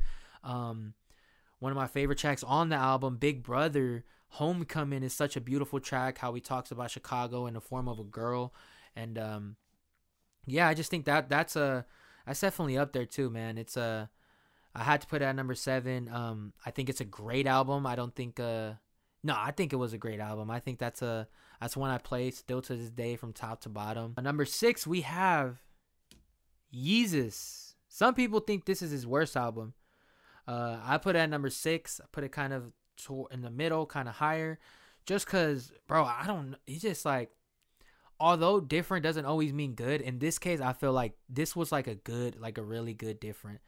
Um 0.42 0.94
one 1.58 1.72
of 1.72 1.76
my 1.76 1.86
favorite 1.86 2.18
tracks 2.18 2.42
on 2.42 2.68
the 2.68 2.76
album, 2.76 3.16
Big 3.16 3.42
Brother, 3.42 4.04
Homecoming 4.28 5.02
is 5.02 5.14
such 5.14 5.36
a 5.36 5.40
beautiful 5.40 5.80
track 5.80 6.18
how 6.18 6.34
he 6.34 6.40
talks 6.40 6.70
about 6.70 6.90
Chicago 6.90 7.46
in 7.46 7.54
the 7.54 7.60
form 7.60 7.88
of 7.88 7.98
a 7.98 8.04
girl 8.04 8.52
and 8.94 9.18
um 9.18 9.56
yeah, 10.46 10.68
I 10.68 10.74
just 10.74 10.90
think 10.90 11.04
that 11.04 11.28
that's 11.28 11.56
a 11.56 11.84
that's 12.26 12.40
definitely 12.40 12.78
up 12.78 12.92
there 12.92 13.04
too, 13.04 13.30
man. 13.30 13.58
It's 13.58 13.76
a 13.76 14.08
I 14.74 14.84
had 14.84 15.00
to 15.00 15.06
put 15.06 15.22
it 15.22 15.24
at 15.24 15.34
number 15.34 15.54
seven. 15.54 16.08
Um, 16.08 16.52
I 16.64 16.70
think 16.70 16.88
it's 16.88 17.00
a 17.00 17.04
great 17.04 17.46
album. 17.46 17.86
I 17.86 17.96
don't 17.96 18.14
think 18.14 18.38
uh, 18.38 18.72
no, 19.22 19.34
I 19.36 19.50
think 19.50 19.72
it 19.72 19.76
was 19.76 19.92
a 19.92 19.98
great 19.98 20.20
album. 20.20 20.50
I 20.50 20.60
think 20.60 20.78
that's 20.78 21.02
a 21.02 21.28
that's 21.60 21.76
one 21.76 21.90
I 21.90 21.98
play 21.98 22.30
still 22.30 22.62
to 22.62 22.76
this 22.76 22.90
day 22.90 23.16
from 23.16 23.32
top 23.32 23.60
to 23.62 23.68
bottom. 23.68 24.14
Uh, 24.16 24.20
number 24.20 24.44
six, 24.44 24.86
we 24.86 25.00
have 25.02 25.62
Yeezus. 26.72 27.74
Some 27.88 28.14
people 28.14 28.40
think 28.40 28.64
this 28.64 28.82
is 28.82 28.90
his 28.90 29.06
worst 29.06 29.36
album. 29.36 29.74
Uh, 30.46 30.78
I 30.82 30.98
put 30.98 31.16
it 31.16 31.20
at 31.20 31.30
number 31.30 31.50
six. 31.50 32.00
I 32.02 32.06
put 32.12 32.24
it 32.24 32.32
kind 32.32 32.52
of 32.52 32.72
to- 33.04 33.28
in 33.30 33.42
the 33.42 33.50
middle, 33.50 33.86
kind 33.86 34.08
of 34.08 34.16
higher, 34.16 34.58
just 35.04 35.26
cause, 35.26 35.72
bro, 35.86 36.04
I 36.04 36.24
don't. 36.26 36.56
He's 36.66 36.82
just 36.82 37.04
like, 37.04 37.30
although 38.18 38.60
different 38.60 39.02
doesn't 39.02 39.24
always 39.24 39.52
mean 39.52 39.74
good. 39.74 40.00
In 40.00 40.18
this 40.18 40.38
case, 40.38 40.60
I 40.60 40.72
feel 40.72 40.92
like 40.92 41.14
this 41.28 41.54
was 41.54 41.72
like 41.72 41.86
a 41.86 41.94
good, 41.94 42.40
like 42.40 42.58
a 42.58 42.62
really 42.62 42.94
good 42.94 43.20
different 43.20 43.60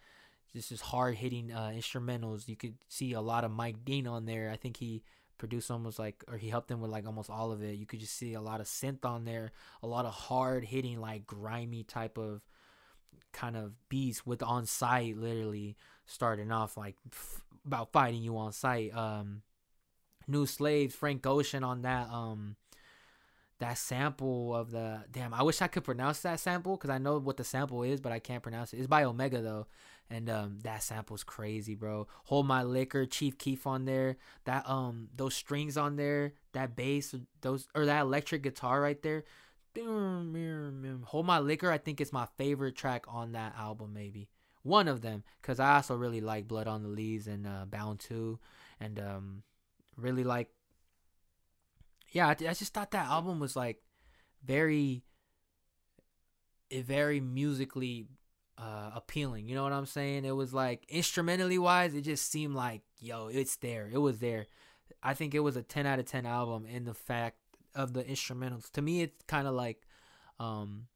this 0.55 0.73
is 0.73 0.81
hard 0.81 1.17
hitting 1.17 1.53
uh, 1.53 1.73
instrumentals. 1.75 2.49
You 2.49 2.57
could 2.57 2.75
see 2.89 3.13
a 3.13 3.21
lot 3.21 3.45
of 3.45 3.51
Mike 3.51 3.85
Dean 3.85 4.07
on 4.07 4.25
there. 4.25 4.51
I 4.51 4.57
think 4.57 4.77
he 4.77 5.03
produced 5.37 5.71
almost 5.71 5.99
like, 5.99 6.25
or 6.27 6.37
he 6.37 6.49
helped 6.49 6.69
them 6.69 6.81
with 6.81 6.91
like 6.91 7.07
almost 7.07 7.31
all 7.31 7.53
of 7.53 7.63
it. 7.63 7.77
You 7.77 7.87
could 7.87 8.01
just 8.01 8.17
see 8.17 8.35
a 8.35 8.41
lot 8.41 8.61
of 8.61 8.67
synth 8.67 9.05
on 9.05 9.25
there, 9.25 9.53
a 9.83 9.87
lot 9.87 10.05
of 10.05 10.13
hard 10.13 10.65
hitting, 10.65 11.01
like 11.01 11.27
grimy 11.27 11.85
type 11.85 12.19
of 12.19 12.43
kind 13.33 13.57
of 13.57 13.73
beats 13.89 14.25
with 14.27 14.43
on 14.43 14.67
site, 14.67 15.17
literally 15.17 15.77
starting 16.07 16.53
off 16.53 16.77
like 16.77 16.97
f- 17.13 17.43
about 17.67 17.93
fighting 17.93 18.23
you 18.23 18.37
on 18.37 18.53
site. 18.53 18.95
Um, 18.95 19.43
New 20.27 20.47
Slaves, 20.47 20.95
Frank 20.95 21.27
Ocean 21.27 21.65
on 21.65 21.83
that. 21.83 22.09
Um, 22.11 22.57
that 23.59 23.77
sample 23.77 24.55
of 24.55 24.71
the 24.71 25.03
damn. 25.11 25.35
I 25.35 25.43
wish 25.43 25.61
I 25.61 25.67
could 25.67 25.85
pronounce 25.85 26.21
that 26.21 26.41
sample 26.41 26.77
because 26.77 26.91
I 26.91 26.99
know 26.99 27.19
what 27.19 27.37
the 27.37 27.45
sample 27.45 27.83
is, 27.83 28.01
but 28.01 28.13
I 28.13 28.19
can't 28.19 28.43
pronounce 28.43 28.73
it. 28.73 28.79
It's 28.79 28.87
by 28.87 29.05
Omega 29.05 29.43
though, 29.43 29.67
and 30.09 30.31
um, 30.31 30.59
that 30.63 30.83
sample's 30.83 31.25
crazy, 31.25 31.75
bro. 31.75 32.07
Hold 32.25 32.47
my 32.47 32.63
liquor, 32.63 33.05
Chief 33.05 33.37
Keef 33.37 33.67
on 33.67 33.85
there. 33.85 34.17
That 34.45 34.69
um, 34.69 35.09
those 35.15 35.35
strings 35.35 35.77
on 35.77 35.97
there, 35.97 36.35
that 36.53 36.77
bass, 36.77 37.15
those 37.41 37.67
or 37.75 37.87
that 37.87 38.03
electric 38.03 38.43
guitar 38.43 38.81
right 38.81 39.01
there. 39.03 39.25
Hold 39.77 41.27
my 41.27 41.39
liquor, 41.39 41.71
I 41.71 41.79
think 41.79 42.01
it's 42.01 42.13
my 42.13 42.27
favorite 42.37 42.77
track 42.77 43.05
on 43.09 43.33
that 43.33 43.55
album, 43.57 43.93
maybe 43.95 44.29
one 44.63 44.89
of 44.89 45.03
them, 45.03 45.23
cause 45.43 45.61
I 45.61 45.77
also 45.77 45.97
really 45.97 46.21
like 46.21 46.49
Blood 46.49 46.67
on 46.67 46.83
the 46.83 46.89
Leaves 46.89 47.27
and 47.27 47.47
uh, 47.47 47.65
Bound 47.67 48.01
2, 48.01 48.39
and 48.81 48.99
um, 48.99 49.43
really 49.97 50.25
like 50.25 50.49
yeah, 52.11 52.29
I, 52.29 52.31
I 52.31 52.55
just 52.55 52.73
thought 52.73 52.93
that 52.93 53.07
album 53.07 53.41
was 53.41 53.57
like 53.57 53.83
very, 54.45 55.03
eh, 56.71 56.83
very 56.83 57.21
musically 57.21 58.07
uh, 58.57 58.91
appealing. 58.95 59.49
You 59.49 59.55
know 59.55 59.63
what 59.63 59.73
I'm 59.73 59.87
saying? 59.87 60.25
It 60.25 60.33
was 60.33 60.55
like 60.55 60.85
instrumentally 60.89 61.59
wise, 61.59 61.95
it 61.95 62.03
just 62.03 62.31
seemed 62.31 62.55
like 62.55 62.83
yo, 63.01 63.29
it's 63.29 63.57
there. 63.57 63.89
It 63.93 63.99
was 63.99 64.19
there. 64.19 64.47
I 65.03 65.15
think 65.15 65.35
it 65.35 65.41
was 65.41 65.57
a 65.57 65.63
10 65.63 65.87
out 65.87 65.99
of 65.99 66.07
10 66.07 66.27
album 66.27 66.67
in 66.67 66.85
the 66.85 66.95
fact 66.95 67.37
of 67.75 67.93
the 67.93 68.05
instrumentals. 68.05 68.71
To 68.73 68.83
me, 68.83 69.03
it's 69.03 69.23
kind 69.27 69.47
of 69.47 69.55
like 69.55 69.87
um, 70.39 70.87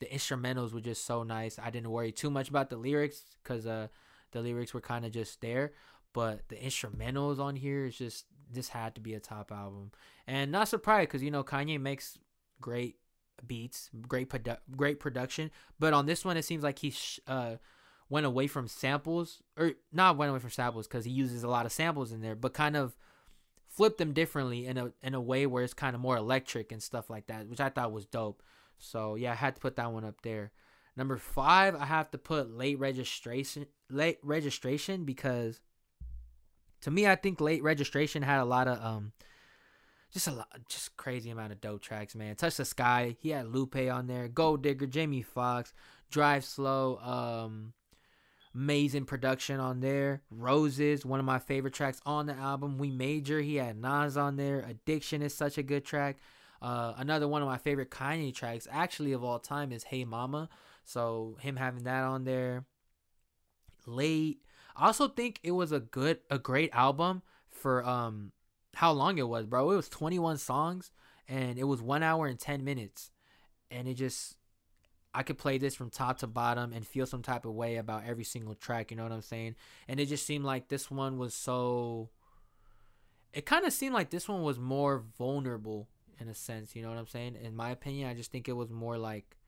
the 0.00 0.06
instrumentals 0.06 0.72
were 0.72 0.80
just 0.80 1.04
so 1.04 1.22
nice. 1.22 1.58
I 1.58 1.70
didn't 1.70 1.90
worry 1.90 2.12
too 2.12 2.30
much 2.30 2.48
about 2.48 2.70
the 2.70 2.76
lyrics 2.76 3.24
because 3.42 3.66
uh, 3.66 3.88
the 4.32 4.40
lyrics 4.40 4.74
were 4.74 4.80
kind 4.80 5.04
of 5.04 5.12
just 5.12 5.40
there. 5.40 5.72
But 6.12 6.48
the 6.48 6.56
instrumentals 6.56 7.38
on 7.38 7.56
here 7.56 7.84
is 7.86 7.96
just 7.96 8.24
this 8.50 8.68
had 8.68 8.94
to 8.94 9.00
be 9.00 9.14
a 9.14 9.20
top 9.20 9.52
album, 9.52 9.92
and 10.26 10.50
not 10.50 10.68
surprised 10.68 11.08
because 11.08 11.22
you 11.22 11.30
know 11.30 11.44
Kanye 11.44 11.80
makes 11.80 12.18
great 12.60 12.96
beats, 13.46 13.90
great 14.08 14.30
produ- 14.30 14.58
great 14.76 14.98
production. 14.98 15.50
But 15.78 15.92
on 15.92 16.06
this 16.06 16.24
one, 16.24 16.36
it 16.36 16.44
seems 16.44 16.62
like 16.62 16.78
he 16.78 16.90
sh- 16.90 17.20
uh, 17.26 17.56
went 18.08 18.24
away 18.24 18.46
from 18.46 18.68
samples, 18.68 19.42
or 19.58 19.72
not 19.92 20.16
went 20.16 20.30
away 20.30 20.38
from 20.38 20.50
samples 20.50 20.86
because 20.86 21.04
he 21.04 21.10
uses 21.10 21.42
a 21.42 21.48
lot 21.48 21.66
of 21.66 21.72
samples 21.72 22.12
in 22.12 22.22
there, 22.22 22.34
but 22.34 22.54
kind 22.54 22.76
of 22.76 22.96
flipped 23.76 23.98
them 23.98 24.12
differently 24.14 24.66
in 24.66 24.78
a 24.78 24.92
in 25.02 25.14
a 25.14 25.20
way 25.20 25.46
where 25.46 25.62
it's 25.62 25.74
kind 25.74 25.94
of 25.94 26.00
more 26.00 26.16
electric 26.16 26.72
and 26.72 26.82
stuff 26.82 27.10
like 27.10 27.26
that, 27.26 27.46
which 27.48 27.60
I 27.60 27.68
thought 27.68 27.92
was 27.92 28.06
dope. 28.06 28.42
So 28.78 29.14
yeah, 29.16 29.32
I 29.32 29.34
had 29.36 29.54
to 29.56 29.60
put 29.60 29.76
that 29.76 29.92
one 29.92 30.04
up 30.04 30.22
there. 30.22 30.52
Number 30.96 31.18
five, 31.18 31.74
I 31.76 31.84
have 31.84 32.10
to 32.12 32.18
put 32.18 32.50
late 32.50 32.78
registration, 32.78 33.66
late 33.90 34.18
registration 34.22 35.04
because 35.04 35.60
To 36.82 36.90
me, 36.90 37.06
I 37.06 37.16
think 37.16 37.40
late 37.40 37.62
registration 37.62 38.22
had 38.22 38.40
a 38.40 38.44
lot 38.44 38.68
of 38.68 38.82
um 38.84 39.12
just 40.12 40.28
a 40.28 40.32
lot 40.32 40.48
just 40.68 40.96
crazy 40.96 41.30
amount 41.30 41.52
of 41.52 41.60
dope 41.60 41.82
tracks, 41.82 42.14
man. 42.14 42.36
Touch 42.36 42.56
the 42.56 42.64
Sky, 42.64 43.16
he 43.20 43.30
had 43.30 43.48
Lupe 43.48 43.76
on 43.76 44.06
there, 44.06 44.28
Gold 44.28 44.62
Digger, 44.62 44.86
Jamie 44.86 45.22
Foxx, 45.22 45.72
Drive 46.10 46.44
Slow, 46.44 46.98
um 46.98 47.72
amazing 48.56 49.04
production 49.04 49.60
on 49.60 49.80
there. 49.80 50.22
Roses, 50.30 51.04
one 51.04 51.20
of 51.20 51.26
my 51.26 51.38
favorite 51.38 51.74
tracks 51.74 52.00
on 52.06 52.26
the 52.26 52.32
album. 52.32 52.78
We 52.78 52.90
Major, 52.90 53.40
he 53.40 53.56
had 53.56 53.76
Nas 53.76 54.16
on 54.16 54.36
there. 54.36 54.60
Addiction 54.60 55.20
is 55.20 55.34
such 55.34 55.58
a 55.58 55.62
good 55.62 55.84
track. 55.84 56.16
Uh, 56.62 56.94
another 56.96 57.28
one 57.28 57.42
of 57.42 57.48
my 57.48 57.58
favorite 57.58 57.90
Kanye 57.90 58.34
tracks, 58.34 58.66
actually 58.70 59.12
of 59.12 59.22
all 59.22 59.38
time, 59.38 59.72
is 59.72 59.84
Hey 59.84 60.04
Mama. 60.04 60.48
So 60.84 61.36
him 61.40 61.56
having 61.56 61.84
that 61.84 62.04
on 62.04 62.24
there. 62.24 62.64
Late. 63.84 64.38
I 64.74 64.86
also 64.86 65.08
think 65.08 65.38
it 65.42 65.52
was 65.52 65.70
a 65.70 65.80
good, 65.80 66.20
a 66.30 66.38
great 66.38 66.70
album 66.72 67.22
for 67.50 67.84
um 67.84 68.32
how 68.74 68.92
long 68.92 69.18
it 69.18 69.28
was, 69.28 69.46
bro. 69.46 69.70
It 69.70 69.76
was 69.76 69.88
21 69.88 70.38
songs 70.38 70.90
and 71.28 71.58
it 71.58 71.64
was 71.64 71.82
one 71.82 72.02
hour 72.02 72.26
and 72.26 72.38
10 72.38 72.64
minutes, 72.64 73.10
and 73.70 73.88
it 73.88 73.94
just 73.94 74.36
I 75.16 75.22
could 75.22 75.38
play 75.38 75.56
this 75.56 75.74
from 75.74 75.88
top 75.88 76.18
to 76.18 76.26
bottom 76.26 76.74
and 76.74 76.86
feel 76.86 77.06
some 77.06 77.22
type 77.22 77.46
of 77.46 77.54
way 77.54 77.76
about 77.76 78.02
every 78.06 78.22
single 78.22 78.54
track. 78.54 78.90
You 78.90 78.98
know 78.98 79.02
what 79.02 79.12
I'm 79.12 79.22
saying? 79.22 79.54
And 79.88 79.98
it 79.98 80.06
just 80.06 80.26
seemed 80.26 80.44
like 80.44 80.68
this 80.68 80.90
one 80.90 81.16
was 81.16 81.32
so. 81.32 82.10
It 83.32 83.46
kind 83.46 83.64
of 83.64 83.72
seemed 83.72 83.94
like 83.94 84.10
this 84.10 84.28
one 84.28 84.42
was 84.42 84.58
more 84.58 85.02
vulnerable 85.18 85.88
in 86.20 86.28
a 86.28 86.34
sense. 86.34 86.76
You 86.76 86.82
know 86.82 86.90
what 86.90 86.98
I'm 86.98 87.06
saying? 87.06 87.38
In 87.42 87.56
my 87.56 87.70
opinion, 87.70 88.10
I 88.10 88.14
just 88.14 88.30
think 88.30 88.46
it 88.46 88.52
was 88.52 88.70
more 88.70 88.98
like. 88.98 89.38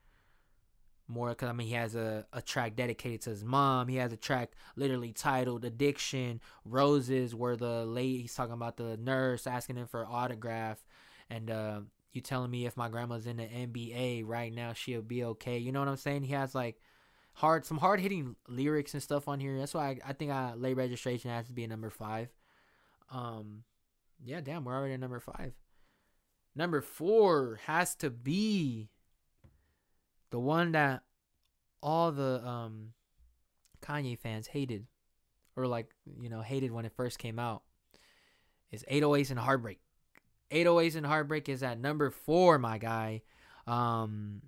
More 1.07 1.29
because 1.29 1.49
I 1.49 1.53
mean 1.53 1.67
he 1.67 1.73
has 1.73 1.95
a, 1.95 2.25
a 2.33 2.41
track 2.41 2.75
dedicated 2.75 3.21
to 3.21 3.29
his 3.31 3.43
mom. 3.43 3.87
He 3.89 3.97
has 3.97 4.11
a 4.11 4.17
track 4.17 4.53
literally 4.75 5.11
titled 5.11 5.65
"Addiction." 5.65 6.41
Roses, 6.65 7.35
where 7.35 7.55
the 7.55 7.85
lady 7.85 8.21
he's 8.21 8.33
talking 8.33 8.53
about 8.53 8.77
the 8.77 8.97
nurse 8.97 9.45
asking 9.45 9.77
him 9.77 9.87
for 9.87 10.05
autograph, 10.05 10.83
and 11.29 11.49
uh, 11.49 11.79
you 12.11 12.21
telling 12.21 12.49
me 12.49 12.65
if 12.65 12.75
my 12.75 12.89
grandma's 12.89 13.27
in 13.27 13.37
the 13.37 13.43
NBA 13.43 14.23
right 14.25 14.53
now, 14.53 14.73
she'll 14.73 15.01
be 15.01 15.23
okay. 15.23 15.57
You 15.57 15.71
know 15.71 15.79
what 15.79 15.87
I'm 15.87 15.97
saying? 15.97 16.23
He 16.23 16.33
has 16.33 16.55
like 16.55 16.81
hard, 17.33 17.65
some 17.65 17.77
hard 17.77 17.99
hitting 17.99 18.35
lyrics 18.47 18.93
and 18.93 19.03
stuff 19.03 19.27
on 19.27 19.39
here. 19.39 19.57
That's 19.57 19.73
why 19.73 19.89
I, 19.89 20.09
I 20.09 20.13
think 20.13 20.31
I 20.31 20.53
late 20.55 20.75
registration 20.75 21.29
has 21.29 21.47
to 21.47 21.53
be 21.53 21.63
a 21.63 21.67
number 21.67 21.89
five. 21.89 22.29
Um, 23.11 23.63
yeah, 24.23 24.41
damn, 24.41 24.65
we're 24.65 24.75
already 24.75 24.93
at 24.93 24.99
number 24.99 25.19
five. 25.19 25.53
Number 26.55 26.81
four 26.81 27.59
has 27.65 27.95
to 27.95 28.09
be 28.09 28.89
the 30.31 30.39
one 30.39 30.73
that 30.73 31.03
all 31.81 32.11
the 32.11 32.45
um 32.45 32.93
Kanye 33.81 34.17
fans 34.17 34.47
hated, 34.47 34.87
or 35.55 35.67
like 35.67 35.89
you 36.19 36.29
know 36.29 36.41
hated 36.41 36.71
when 36.71 36.85
it 36.85 36.91
first 36.91 37.19
came 37.19 37.39
out. 37.39 37.63
Is 38.71 38.85
808s 38.91 39.31
and 39.31 39.39
Heartbreak. 39.39 39.79
808s 40.51 40.95
and 40.95 41.05
Heartbreak 41.05 41.49
is 41.49 41.63
at 41.63 41.79
number 41.79 42.09
four, 42.09 42.57
my 42.57 42.77
guy. 42.77 43.21
Um, 43.67 44.43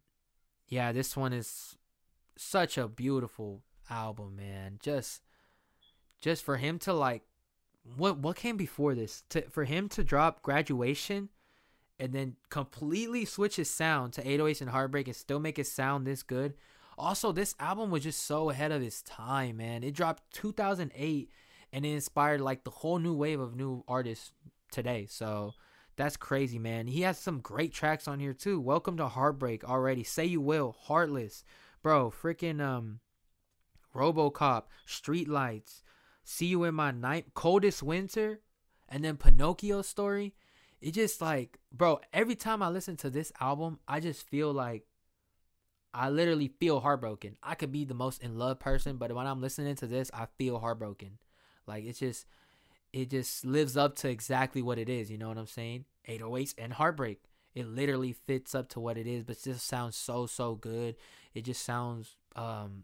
yeah, 0.67 0.91
this 0.91 1.15
one 1.15 1.33
is 1.33 1.77
such 2.37 2.77
a 2.77 2.87
beautiful 2.87 3.61
album, 3.89 4.35
man. 4.35 4.79
Just, 4.81 5.21
just 6.19 6.43
for 6.43 6.57
him 6.57 6.79
to 6.79 6.93
like, 6.93 7.23
what 7.97 8.19
what 8.19 8.35
came 8.35 8.57
before 8.57 8.93
this? 8.93 9.23
To 9.29 9.41
for 9.49 9.63
him 9.63 9.89
to 9.89 10.03
drop 10.03 10.43
Graduation, 10.43 11.29
and 12.01 12.13
then 12.13 12.35
completely 12.49 13.25
switch 13.25 13.57
his 13.57 13.69
sound 13.69 14.13
to 14.13 14.23
808s 14.23 14.61
and 14.61 14.71
Heartbreak 14.71 15.07
and 15.07 15.15
still 15.15 15.39
make 15.39 15.59
it 15.59 15.67
sound 15.67 16.05
this 16.05 16.23
good. 16.23 16.55
Also, 16.97 17.31
this 17.31 17.55
album 17.59 17.91
was 17.91 18.03
just 18.03 18.23
so 18.23 18.49
ahead 18.49 18.71
of 18.71 18.81
its 18.81 19.03
time, 19.03 19.57
man. 19.57 19.83
It 19.83 19.93
dropped 19.93 20.23
2008 20.33 21.29
and 21.71 21.85
it 21.85 21.89
inspired 21.89 22.41
like 22.41 22.63
the 22.63 22.71
whole 22.71 22.97
new 22.97 23.13
wave 23.13 23.39
of 23.39 23.55
new 23.55 23.83
artists 23.87 24.31
today. 24.71 25.05
So 25.09 25.53
that's 25.95 26.17
crazy, 26.17 26.59
man. 26.59 26.87
He 26.87 27.01
has 27.01 27.19
some 27.19 27.39
great 27.39 27.73
tracks 27.73 28.07
on 28.07 28.19
here 28.19 28.33
too. 28.33 28.59
Welcome 28.59 28.97
to 28.97 29.07
Heartbreak 29.07 29.63
already. 29.63 30.03
Say 30.03 30.25
You 30.25 30.41
Will, 30.41 30.75
Heartless. 30.83 31.43
Bro, 31.83 32.11
freaking 32.11 32.61
um 32.61 32.99
RoboCop, 33.95 34.63
Streetlights, 34.87 35.83
See 36.23 36.47
You 36.47 36.63
in 36.63 36.75
My 36.75 36.91
Night, 36.91 37.33
Coldest 37.33 37.83
Winter, 37.83 38.39
and 38.87 39.03
then 39.03 39.17
Pinocchio 39.17 39.81
Story. 39.81 40.33
It 40.79 40.91
just 40.91 41.21
like, 41.21 41.59
bro, 41.71 41.99
every 42.13 42.35
time 42.35 42.63
I 42.63 42.69
listen 42.69 42.95
to 42.97 43.09
this 43.09 43.31
album, 43.39 43.79
I 43.87 43.99
just 43.99 44.27
feel 44.27 44.51
like 44.51 44.85
I 45.93 46.09
literally 46.09 46.47
feel 46.59 46.79
heartbroken. 46.79 47.37
I 47.43 47.55
could 47.55 47.71
be 47.71 47.85
the 47.85 47.93
most 47.93 48.23
in 48.23 48.37
love 48.37 48.59
person, 48.59 48.97
but 48.97 49.13
when 49.13 49.27
I'm 49.27 49.41
listening 49.41 49.75
to 49.75 49.87
this, 49.87 50.09
I 50.13 50.27
feel 50.37 50.59
heartbroken. 50.59 51.17
Like 51.67 51.85
it's 51.85 51.99
just 51.99 52.25
it 52.93 53.09
just 53.09 53.45
lives 53.45 53.77
up 53.77 53.95
to 53.97 54.09
exactly 54.09 54.61
what 54.61 54.77
it 54.77 54.89
is. 54.89 55.09
You 55.09 55.17
know 55.17 55.29
what 55.29 55.37
I'm 55.37 55.47
saying? 55.47 55.85
808s 56.07 56.55
and 56.57 56.73
Heartbreak. 56.73 57.21
It 57.53 57.67
literally 57.67 58.13
fits 58.13 58.55
up 58.55 58.69
to 58.69 58.79
what 58.79 58.97
it 58.97 59.07
is, 59.07 59.23
but 59.23 59.37
it 59.37 59.43
just 59.43 59.67
sounds 59.67 59.95
so 59.95 60.25
so 60.25 60.55
good. 60.55 60.95
It 61.33 61.43
just 61.43 61.63
sounds 61.63 62.15
um 62.35 62.83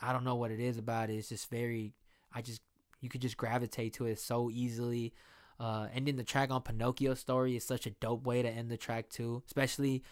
I 0.00 0.12
don't 0.12 0.24
know 0.24 0.36
what 0.36 0.50
it 0.50 0.60
is 0.60 0.78
about 0.78 1.10
it. 1.10 1.14
It's 1.14 1.28
just 1.28 1.50
very 1.50 1.94
I 2.32 2.42
just 2.42 2.60
you 3.00 3.08
could 3.08 3.20
just 3.20 3.36
gravitate 3.36 3.94
to 3.94 4.06
it 4.06 4.18
so 4.18 4.50
easily. 4.50 5.12
Uh 5.58 5.88
ending 5.92 6.16
the 6.16 6.24
track 6.24 6.50
on 6.50 6.62
Pinocchio 6.62 7.14
story 7.14 7.56
is 7.56 7.64
such 7.64 7.86
a 7.86 7.90
dope 7.90 8.26
way 8.26 8.42
to 8.42 8.48
end 8.48 8.70
the 8.70 8.76
track 8.76 9.08
too, 9.08 9.42
especially 9.46 10.04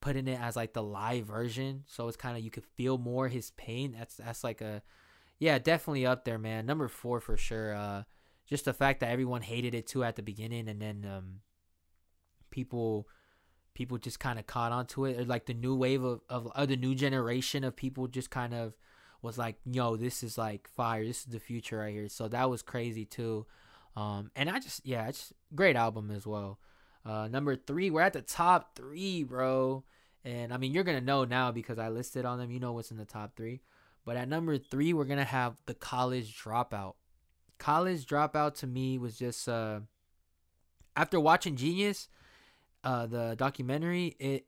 putting 0.00 0.28
it 0.28 0.40
as 0.40 0.56
like 0.56 0.72
the 0.72 0.82
live 0.82 1.26
version. 1.26 1.84
So 1.86 2.08
it's 2.08 2.16
kind 2.16 2.38
of 2.38 2.42
you 2.42 2.50
could 2.50 2.64
feel 2.64 2.96
more 2.96 3.28
his 3.28 3.50
pain. 3.52 3.94
That's 3.98 4.16
that's 4.16 4.44
like 4.44 4.62
a 4.62 4.82
yeah, 5.38 5.58
definitely 5.58 6.06
up 6.06 6.24
there, 6.24 6.38
man. 6.38 6.64
Number 6.64 6.88
4 6.88 7.20
for 7.20 7.36
sure. 7.36 7.74
Uh 7.74 8.04
just 8.46 8.64
the 8.64 8.72
fact 8.72 9.00
that 9.00 9.10
everyone 9.10 9.42
hated 9.42 9.74
it 9.74 9.86
too 9.86 10.04
at 10.04 10.16
the 10.16 10.22
beginning 10.22 10.68
and 10.68 10.80
then 10.80 11.06
um 11.10 11.40
people 12.50 13.08
people 13.74 13.98
just 13.98 14.18
kind 14.18 14.38
of 14.38 14.46
caught 14.46 14.72
onto 14.72 15.04
it. 15.04 15.28
Like 15.28 15.44
the 15.44 15.52
new 15.52 15.76
wave 15.76 16.02
of, 16.02 16.22
of, 16.30 16.50
of 16.54 16.68
the 16.68 16.76
new 16.76 16.94
generation 16.94 17.62
of 17.62 17.76
people 17.76 18.08
just 18.08 18.30
kind 18.30 18.54
of 18.54 18.74
was 19.20 19.36
like 19.36 19.56
yo 19.64 19.96
this 19.96 20.22
is 20.22 20.38
like 20.38 20.68
fire. 20.68 21.04
This 21.04 21.20
is 21.20 21.26
the 21.26 21.40
future 21.40 21.78
right 21.78 21.92
here. 21.92 22.08
So 22.08 22.28
that 22.28 22.48
was 22.48 22.62
crazy 22.62 23.04
too. 23.04 23.46
Um 23.96 24.30
and 24.34 24.48
i 24.48 24.58
just 24.58 24.86
yeah 24.86 25.08
it's 25.08 25.32
great 25.54 25.76
album 25.76 26.10
as 26.10 26.26
well. 26.26 26.58
Uh 27.04 27.28
number 27.28 27.56
three 27.56 27.90
we're 27.90 28.00
at 28.00 28.14
the 28.14 28.22
top 28.22 28.74
three 28.74 29.22
bro. 29.24 29.84
And 30.24 30.52
i 30.52 30.56
mean 30.56 30.72
you're 30.72 30.84
gonna 30.84 31.00
know 31.00 31.24
now 31.24 31.52
because 31.52 31.78
i 31.78 31.88
listed 31.88 32.24
on 32.24 32.38
them. 32.38 32.50
You 32.50 32.60
know 32.60 32.72
what's 32.72 32.90
in 32.90 32.96
the 32.96 33.04
top 33.04 33.36
three. 33.36 33.60
But 34.04 34.16
at 34.16 34.28
number 34.28 34.56
three 34.56 34.92
we're 34.92 35.04
gonna 35.04 35.24
have 35.24 35.56
the 35.66 35.74
college 35.74 36.40
dropout 36.40 36.94
college 37.58 38.06
dropout 38.06 38.54
to 38.54 38.66
me 38.66 38.98
was 38.98 39.18
just 39.18 39.48
uh 39.48 39.80
after 40.96 41.20
watching 41.20 41.56
jeen-yuhs 41.56 42.08
uh, 42.86 43.04
the 43.06 43.34
documentary, 43.36 44.14
it 44.20 44.46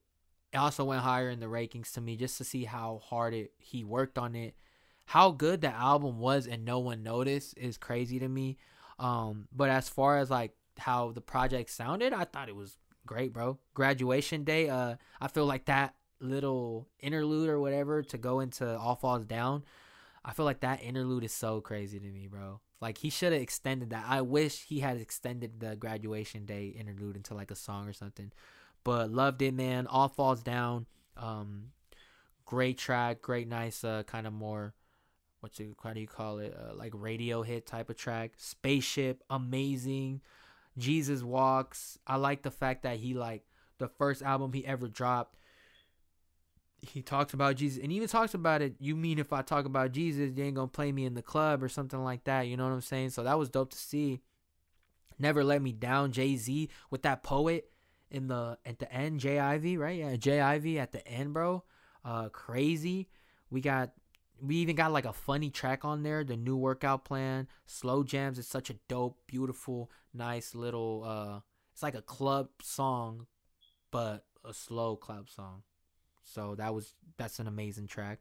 also 0.54 0.84
went 0.84 1.02
higher 1.02 1.28
in 1.28 1.40
the 1.40 1.46
rankings 1.46 1.92
to 1.92 2.00
me 2.00 2.16
just 2.16 2.38
to 2.38 2.44
see 2.44 2.64
how 2.64 3.00
hard 3.04 3.34
it 3.34 3.52
he 3.58 3.82
worked 3.82 4.16
on 4.16 4.36
it. 4.36 4.54
How 5.06 5.32
good 5.32 5.60
the 5.60 5.72
album 5.72 6.20
was 6.20 6.46
and 6.46 6.64
no 6.64 6.78
one 6.78 7.02
noticed 7.02 7.58
is 7.58 7.76
crazy 7.76 8.20
to 8.20 8.28
me. 8.28 8.56
Um, 9.00 9.48
but 9.54 9.70
as 9.70 9.88
far 9.88 10.18
as 10.18 10.30
like 10.30 10.52
how 10.78 11.10
the 11.10 11.20
project 11.20 11.70
sounded, 11.70 12.12
I 12.12 12.24
thought 12.24 12.48
it 12.48 12.54
was 12.54 12.76
great, 13.06 13.32
bro. 13.32 13.58
Graduation 13.74 14.44
day, 14.44 14.68
uh, 14.68 14.94
I 15.20 15.28
feel 15.28 15.46
like 15.46 15.64
that 15.64 15.94
little 16.20 16.86
interlude 17.00 17.48
or 17.48 17.58
whatever 17.58 18.02
to 18.02 18.18
go 18.18 18.38
into 18.38 18.78
All 18.78 18.94
Falls 18.94 19.24
Down. 19.24 19.64
I 20.28 20.32
feel 20.32 20.44
like 20.44 20.61
that 20.61 20.82
interlude 20.82 21.25
is 21.25 21.32
so 21.32 21.62
crazy 21.62 21.99
to 21.99 22.06
me, 22.06 22.26
bro. 22.26 22.61
Like 22.82 22.99
he 22.99 23.08
should 23.08 23.32
have 23.32 23.40
extended 23.40 23.90
that. 23.90 24.04
I 24.06 24.20
wish 24.20 24.66
he 24.68 24.80
had 24.80 24.99
extended 24.99 25.58
the 25.58 25.75
graduation 25.75 26.44
day 26.44 26.66
interlude 26.66 27.16
into 27.16 27.32
like 27.32 27.50
a 27.50 27.56
song 27.56 27.88
or 27.88 27.94
something. 27.94 28.30
But 28.85 29.11
loved 29.11 29.40
it, 29.40 29.54
man. 29.54 29.87
All 29.87 30.08
falls 30.08 30.42
down. 30.42 30.85
Um, 31.16 31.68
great 32.44 32.76
track, 32.76 33.23
great, 33.23 33.49
nice, 33.49 33.82
uh, 33.82 34.02
kind 34.02 34.26
of 34.26 34.35
more. 34.35 34.75
What's 35.40 35.61
it? 35.61 35.70
How 35.82 35.94
do 35.94 36.00
you 36.00 36.06
call 36.06 36.40
it? 36.40 36.54
Uh, 36.54 36.75
like 36.75 36.92
radio 36.94 37.40
hit 37.40 37.64
type 37.64 37.88
of 37.88 37.97
track. 37.97 38.32
Spaceship, 38.37 39.25
amazing. 39.30 40.20
Jesus 40.76 41.23
walks. 41.23 41.97
I 42.06 42.16
like 42.16 42.42
the 42.42 42.50
fact 42.50 42.82
that 42.82 42.99
he 42.99 43.14
like 43.14 43.44
the 43.78 43.88
first 43.88 44.23
album 44.23 44.52
he 44.52 44.66
ever 44.66 44.88
dropped 44.88 45.38
he 46.80 47.02
talks 47.02 47.35
about 47.35 47.56
Jesus 47.56 47.82
and 47.82 47.92
even 47.92 48.08
talks 48.08 48.35
about 48.35 48.62
it. 48.62 48.75
You 48.78 48.94
mean 48.94 49.18
if 49.18 49.32
I 49.32 49.42
talk 49.42 49.64
about 49.64 49.92
Jesus, 49.92 50.32
you 50.37 50.44
ain't 50.44 50.54
gonna 50.54 50.68
play 50.68 50.92
me 50.92 51.04
in 51.04 51.14
the 51.14 51.23
club 51.23 51.62
or 51.62 51.68
something 51.68 52.02
like 52.02 52.25
that? 52.25 52.42
You 52.42 52.56
know 52.56 52.64
what 52.64 52.73
I'm 52.73 52.80
saying? 52.80 53.11
So 53.11 53.25
that 53.25 53.38
was 53.38 53.49
dope 53.50 53.70
to 53.70 53.78
see. 53.78 54.20
Never 55.18 55.42
let 55.42 55.61
me 55.61 55.73
down, 55.73 56.12
Jay 56.12 56.37
Z 56.37 56.68
with 56.90 57.02
that 57.02 57.23
poet 57.23 57.70
in 58.11 58.28
the 58.28 58.58
at 58.64 58.78
the 58.78 58.92
end, 58.92 59.20
J. 59.20 59.38
Ivy 59.38 59.76
right? 59.76 59.99
Yeah, 59.99 60.16
J. 60.16 60.40
Ivy 60.40 60.78
at 60.78 60.92
the 60.92 61.06
end, 61.06 61.35
bro. 61.35 61.64
Uh, 62.04 62.28
crazy. 62.28 63.08
We 63.50 63.61
got 63.61 63.90
we 64.40 64.56
even 64.56 64.76
got 64.76 64.92
like 64.92 65.04
a 65.04 65.12
funny 65.12 65.50
track 65.50 65.85
on 65.85 66.04
there. 66.04 66.23
The 66.23 66.37
new 66.37 66.56
workout 66.56 67.04
plan, 67.04 67.49
slow 67.66 68.04
jams. 68.04 68.38
is 68.38 68.47
such 68.47 68.70
a 68.70 68.76
dope, 68.88 69.18
beautiful, 69.26 69.90
nice 70.14 70.54
little. 70.54 71.02
uh 71.04 71.40
It's 71.73 71.82
like 71.82 71.97
a 71.97 72.02
club 72.02 72.49
song, 72.62 73.26
but 73.90 74.25
a 74.44 74.54
slow 74.54 74.94
club 74.97 75.28
song. 75.28 75.62
So 76.32 76.54
that 76.56 76.75
was 76.75 76.94
that's 77.16 77.38
an 77.38 77.47
amazing 77.47 77.87
track. 77.87 78.20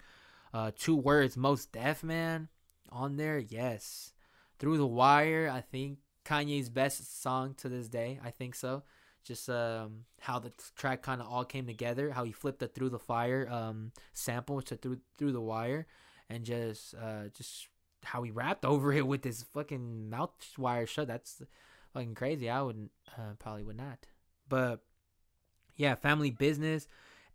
Uh, 0.54 0.72
two 0.76 0.96
words, 0.96 1.38
Mos 1.38 1.66
Def 1.66 2.04
man 2.04 2.48
on 2.92 3.18
there. 3.18 3.38
Yes, 3.38 4.14
Through 4.60 4.78
the 4.78 4.88
Wire, 4.88 5.52
I 5.54 5.62
think 5.62 6.00
Kanye's 6.26 6.70
best 6.70 7.22
song 7.22 7.54
to 7.56 7.70
this 7.70 7.88
day. 7.88 8.20
I 8.24 8.32
think 8.32 8.56
so. 8.56 8.84
Just 9.24 9.50
um, 9.50 10.06
how 10.22 10.40
the 10.40 10.54
track 10.78 11.02
kind 11.02 11.22
of 11.22 11.28
all 11.28 11.44
came 11.44 11.66
together, 11.68 12.12
how 12.12 12.24
he 12.24 12.32
flipped 12.32 12.60
the 12.60 12.68
Through 12.68 12.90
the 12.90 13.00
Fire 13.00 13.48
um, 13.52 13.92
sample 14.14 14.62
to 14.64 14.76
Through 14.76 15.00
Through 15.18 15.34
the 15.34 15.42
Wire, 15.42 15.86
and 16.30 16.44
just 16.44 16.96
uh, 16.96 17.30
just 17.34 17.68
how 18.04 18.24
he 18.24 18.32
rapped 18.32 18.64
over 18.64 18.94
it 18.94 19.06
with 19.06 19.24
his 19.24 19.44
fucking 19.54 20.10
mouth 20.10 20.32
wire 20.58 20.86
shut. 20.86 21.08
That's 21.08 21.42
fucking 21.94 22.16
crazy. 22.16 22.50
I 22.50 22.62
wouldn't 22.62 22.92
uh, 23.18 23.34
probably 23.38 23.64
would 23.64 23.78
not. 23.78 24.08
But 24.48 24.82
yeah, 25.76 25.96
Family 25.96 26.32
Business. 26.32 26.88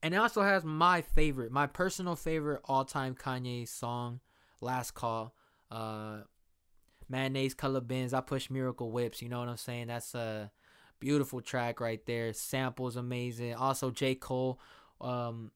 And 0.02 0.14
it 0.14 0.16
also 0.16 0.42
has 0.42 0.64
my 0.64 1.02
favorite, 1.02 1.52
my 1.52 1.66
personal 1.66 2.16
favorite 2.16 2.61
all 2.64 2.85
time 2.85 3.14
Kanye 3.14 3.68
song, 3.68 4.21
Last 4.61 4.92
Call. 4.92 5.35
Uh 5.71 6.23
Mayonnaise 7.09 7.54
Color 7.54 7.82
Benz. 7.82 8.14
I 8.14 8.21
push 8.21 8.49
Miracle 8.50 8.90
Whips. 8.90 9.21
You 9.21 9.28
know 9.28 9.38
what 9.40 9.49
I'm 9.49 9.56
saying? 9.56 9.88
That's 9.88 10.14
a 10.14 10.50
beautiful 10.99 11.40
track 11.40 11.80
right 11.80 12.04
there. 12.06 12.32
Samples 12.32 12.97
amazing. 12.97 13.54
Also 13.54 13.90
J. 13.90 14.14
Cole. 14.14 14.61
Um 15.00 15.50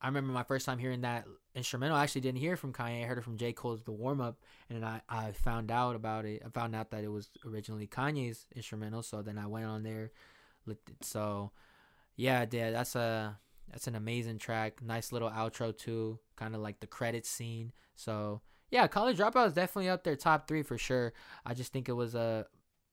I 0.00 0.08
remember 0.08 0.32
my 0.32 0.42
first 0.42 0.66
time 0.66 0.78
hearing 0.78 1.02
that 1.02 1.26
instrumental. 1.54 1.96
I 1.96 2.02
actually 2.02 2.22
didn't 2.22 2.40
hear 2.40 2.56
from 2.56 2.72
Kanye. 2.72 3.04
I 3.04 3.06
heard 3.06 3.18
it 3.18 3.24
from 3.24 3.36
J. 3.36 3.52
Cole's 3.52 3.82
The 3.82 3.92
Warm 3.92 4.20
Up, 4.20 4.36
and 4.68 4.84
I, 4.84 5.00
I 5.08 5.30
found 5.30 5.70
out 5.70 5.94
about 5.94 6.24
it. 6.24 6.42
I 6.44 6.48
found 6.48 6.74
out 6.74 6.90
that 6.90 7.04
it 7.04 7.08
was 7.08 7.30
originally 7.46 7.86
Kanye's 7.86 8.46
instrumental. 8.54 9.04
So 9.04 9.22
then 9.22 9.38
I 9.38 9.46
went 9.46 9.66
on 9.66 9.84
there, 9.84 10.10
looked 10.66 10.90
it. 10.90 11.04
So 11.04 11.52
yeah, 12.16 12.44
yeah, 12.50 12.72
that's 12.72 12.96
a 12.96 13.38
that's 13.72 13.86
an 13.86 13.94
amazing 13.94 14.38
track. 14.38 14.82
Nice 14.82 15.12
little 15.12 15.30
outro 15.30 15.76
too, 15.76 16.18
kind 16.36 16.54
of 16.54 16.60
like 16.60 16.80
the 16.80 16.86
credit 16.86 17.24
scene. 17.26 17.72
So 17.96 18.42
yeah, 18.70 18.86
College 18.86 19.18
Dropout 19.18 19.48
is 19.48 19.52
definitely 19.52 19.88
up 19.88 20.04
there, 20.04 20.16
top 20.16 20.46
three 20.46 20.62
for 20.62 20.78
sure. 20.78 21.12
I 21.44 21.54
just 21.54 21.72
think 21.72 21.88
it 21.88 21.92
was 21.92 22.14
a, 22.14 22.46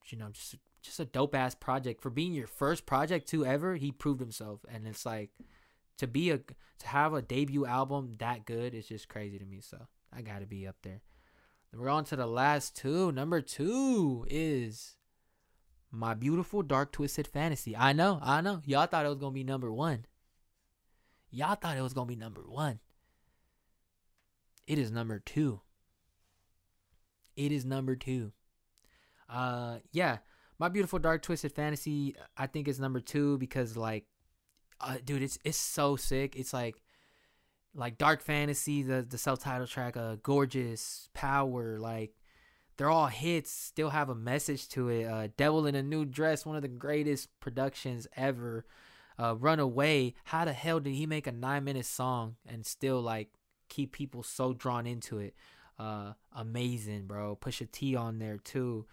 you 0.07 0.17
know, 0.17 0.29
just 0.31 0.55
just 0.81 1.00
a 1.00 1.05
dope 1.05 1.36
ass 1.36 1.55
project 1.55 2.01
for 2.01 2.09
being 2.09 2.33
your 2.33 2.48
first 2.48 2.86
project 2.86 3.27
too 3.27 3.45
ever. 3.45 3.75
He 3.75 3.91
proved 3.91 4.21
himself, 4.21 4.62
and 4.71 4.88
it's 4.88 5.05
like 5.05 5.31
to 5.98 6.07
be 6.07 6.31
a 6.31 6.38
to 6.38 6.88
have 6.88 7.13
a 7.13 7.21
debut 7.21 7.65
album 7.65 8.15
that 8.19 8.45
good 8.45 8.74
is 8.74 8.88
just 8.88 9.09
crazy 9.09 9.38
to 9.38 9.45
me. 9.45 9.59
So 9.62 9.88
I 10.13 10.21
got 10.21 10.39
to 10.39 10.45
be 10.45 10.65
up 10.67 10.77
there. 10.81 11.01
Then 11.71 11.81
we're 11.81 11.89
on 11.89 12.05
to 12.05 12.15
the 12.15 12.25
last 12.25 12.75
two. 12.75 13.12
Number 13.12 13.41
two 13.41 14.25
is 14.29 14.95
my 15.91 16.13
beautiful 16.13 16.62
dark 16.62 16.91
twisted 16.91 17.27
fantasy. 17.27 17.75
I 17.75 17.93
know, 17.93 18.19
I 18.21 18.41
know. 18.41 18.62
Y'all 18.65 18.86
thought 18.86 19.05
it 19.05 19.09
was 19.09 19.17
gonna 19.17 19.31
be 19.31 19.43
number 19.43 19.71
one. 19.71 20.05
Y'all 21.31 21.55
thought 21.55 21.77
it 21.77 21.81
was 21.81 21.93
gonna 21.93 22.07
be 22.07 22.15
number 22.15 22.41
one. 22.41 22.79
It 24.67 24.77
is 24.77 24.91
number 24.91 25.19
two. 25.19 25.62
It 27.36 27.51
is 27.51 27.65
number 27.65 27.95
two. 27.95 28.33
Uh, 29.29 29.77
yeah, 29.91 30.17
my 30.59 30.69
beautiful 30.69 31.00
dark 31.00 31.21
twisted 31.21 31.51
fantasy. 31.51 32.15
I 32.38 32.48
think 32.48 32.67
is 32.67 32.79
number 32.79 33.00
two 33.00 33.38
because 33.38 33.77
like, 33.77 34.05
uh, 34.81 34.98
dude, 35.03 35.24
it's 35.24 35.39
it's 35.43 35.57
so 35.57 35.95
sick. 35.95 36.36
It's 36.36 36.53
like, 36.53 36.81
like 37.74 37.98
dark 37.98 38.21
fantasy. 38.21 38.83
The 38.83 39.05
the 39.07 39.17
self 39.17 39.39
title 39.39 39.67
track, 39.67 39.95
uh, 39.98 40.17
gorgeous 40.21 41.09
power. 41.13 41.79
Like, 41.79 42.13
they're 42.77 42.89
all 42.89 43.07
hits. 43.07 43.51
Still 43.51 43.89
have 43.89 44.09
a 44.09 44.15
message 44.15 44.67
to 44.69 44.89
it. 44.89 45.05
Uh, 45.05 45.27
Devil 45.38 45.65
in 45.67 45.75
a 45.75 45.83
New 45.83 46.05
Dress, 46.05 46.45
one 46.45 46.55
of 46.55 46.62
the 46.62 46.67
greatest 46.67 47.29
productions 47.39 48.07
ever 48.15 48.65
uh, 49.20 49.36
Runaway. 49.36 50.14
How 50.26 50.46
the 50.46 50.54
hell 50.54 50.80
did 50.80 50.94
he 50.94 51.06
make 51.06 51.28
a 51.28 51.32
nine 51.32 51.64
minute 51.64 51.86
song 51.86 52.36
and 52.48 52.66
still 52.66 53.02
like 53.02 53.30
keep 53.68 53.92
people 53.92 54.24
so 54.24 54.54
drawn 54.54 54.88
into 54.88 55.20
it? 55.20 55.36
Uh, 55.78 56.14
amazing, 56.36 57.08
bro. 57.08 57.36
Pusha 57.36 57.70
T 57.72 57.96
on 57.96 58.20
there 58.20 58.38
too. 58.38 58.86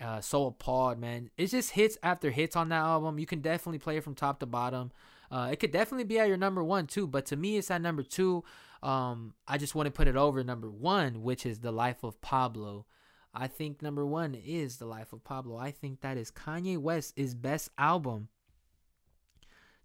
Uh, 0.00 0.20
so 0.20 0.46
appalled, 0.46 0.98
man. 0.98 1.30
It's 1.36 1.52
just 1.52 1.70
hits 1.70 1.96
after 2.02 2.30
hits 2.30 2.56
on 2.56 2.68
that 2.70 2.80
album. 2.80 3.18
You 3.18 3.26
can 3.26 3.40
definitely 3.40 3.78
play 3.78 3.96
it 3.96 4.04
from 4.04 4.14
top 4.14 4.40
to 4.40 4.46
bottom. 4.46 4.90
Uh, 5.30 5.48
it 5.52 5.60
could 5.60 5.70
definitely 5.70 6.04
be 6.04 6.18
at 6.18 6.28
your 6.28 6.36
number 6.36 6.62
one 6.62 6.86
too, 6.86 7.06
but 7.06 7.26
to 7.26 7.36
me, 7.36 7.56
it's 7.56 7.70
at 7.70 7.80
number 7.80 8.02
two. 8.02 8.44
Um, 8.82 9.34
I 9.48 9.56
just 9.56 9.74
want 9.74 9.86
to 9.86 9.90
put 9.92 10.08
it 10.08 10.16
over 10.16 10.44
number 10.44 10.70
one, 10.70 11.22
which 11.22 11.46
is 11.46 11.60
The 11.60 11.72
Life 11.72 12.04
of 12.04 12.20
Pablo. 12.20 12.86
I 13.32 13.46
think 13.46 13.82
number 13.82 14.04
one 14.04 14.34
is 14.34 14.76
The 14.76 14.84
Life 14.84 15.12
of 15.12 15.24
Pablo. 15.24 15.56
I 15.56 15.70
think 15.70 16.00
that 16.00 16.18
is 16.18 16.30
Kanye 16.30 16.76
West's 16.78 17.34
best 17.34 17.70
album 17.78 18.28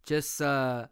just 0.09 0.41
uh 0.41 0.87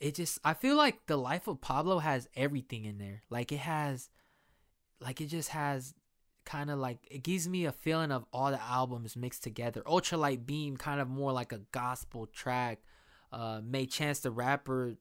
it 0.00 0.16
just 0.16 0.40
I 0.44 0.54
feel 0.54 0.76
like 0.76 1.06
the 1.06 1.16
life 1.16 1.46
of 1.46 1.60
Pablo 1.60 2.00
has 2.00 2.28
everything 2.34 2.84
in 2.84 2.98
there. 2.98 3.22
Like 3.30 3.52
it 3.52 3.60
has 3.60 4.10
like 5.00 5.20
it 5.20 5.26
just 5.26 5.50
has 5.50 5.94
kind 6.44 6.68
of 6.70 6.80
like 6.80 6.98
it 7.10 7.22
gives 7.22 7.48
me 7.48 7.64
a 7.64 7.72
feeling 7.72 8.10
of 8.10 8.24
all 8.32 8.50
the 8.50 8.60
albums 8.60 9.16
mixed 9.16 9.44
together. 9.44 9.82
Ultralight 9.86 10.46
Beam 10.46 10.76
kind 10.76 11.00
of 11.00 11.08
more 11.08 11.32
like 11.32 11.52
a 11.52 11.60
gospel 11.70 12.26
track. 12.26 12.80
Uh 13.32 13.60
made 13.64 13.90
Chance 13.92 14.20
the 14.20 14.32
Rapper 14.32 14.94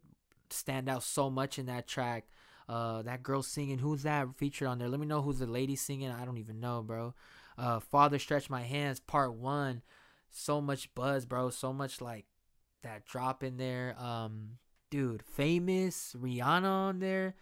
stand 0.52 0.88
out 0.88 1.02
so 1.02 1.32
much 1.32 1.58
in 1.58 1.66
that 1.66 1.88
track. 1.88 2.26
Uh 2.70 3.02
that 3.02 3.24
girl 3.24 3.42
singing, 3.42 3.80
who's 3.80 4.04
that 4.04 4.28
featured 4.38 4.68
on 4.68 4.78
there? 4.78 4.90
Let 4.90 5.00
me 5.00 5.08
know 5.08 5.24
who's 5.24 5.40
the 5.40 5.48
lady 5.48 5.76
singing. 5.76 6.12
I 6.12 6.24
don't 6.24 6.38
even 6.38 6.60
know, 6.60 6.84
bro. 6.84 7.16
Uh 7.58 7.80
Father 7.80 8.20
Stretch 8.20 8.48
My 8.48 8.62
Hands 8.62 9.00
part 9.00 9.34
1. 9.34 9.82
So 10.30 10.62
much 10.62 10.94
buzz, 10.94 11.26
bro. 11.26 11.50
So 11.50 11.74
much 11.74 12.00
like 12.00 12.26
that 12.88 13.06
drop 13.06 13.44
in 13.44 13.58
there. 13.58 13.96
Um, 14.00 14.58
dude, 14.90 15.22
famous 15.22 16.16
Rihanna 16.18 16.64
on 16.64 17.00
there. 17.00 17.36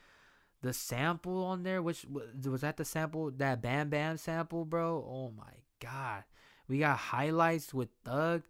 The 0.62 0.74
sample 0.74 1.46
on 1.46 1.64
there, 1.64 1.82
which 1.82 2.06
was 2.44 2.62
that 2.62 2.78
the 2.78 2.86
sample 2.86 3.30
that 3.38 3.62
Bam 3.62 3.90
Bam 3.90 4.18
sample, 4.18 4.66
bro? 4.66 5.06
Oh 5.08 5.32
my 5.38 5.54
god, 5.80 6.24
we 6.68 6.80
got 6.80 6.98
highlights 6.98 7.72
with 7.72 7.90
Thug, 8.04 8.44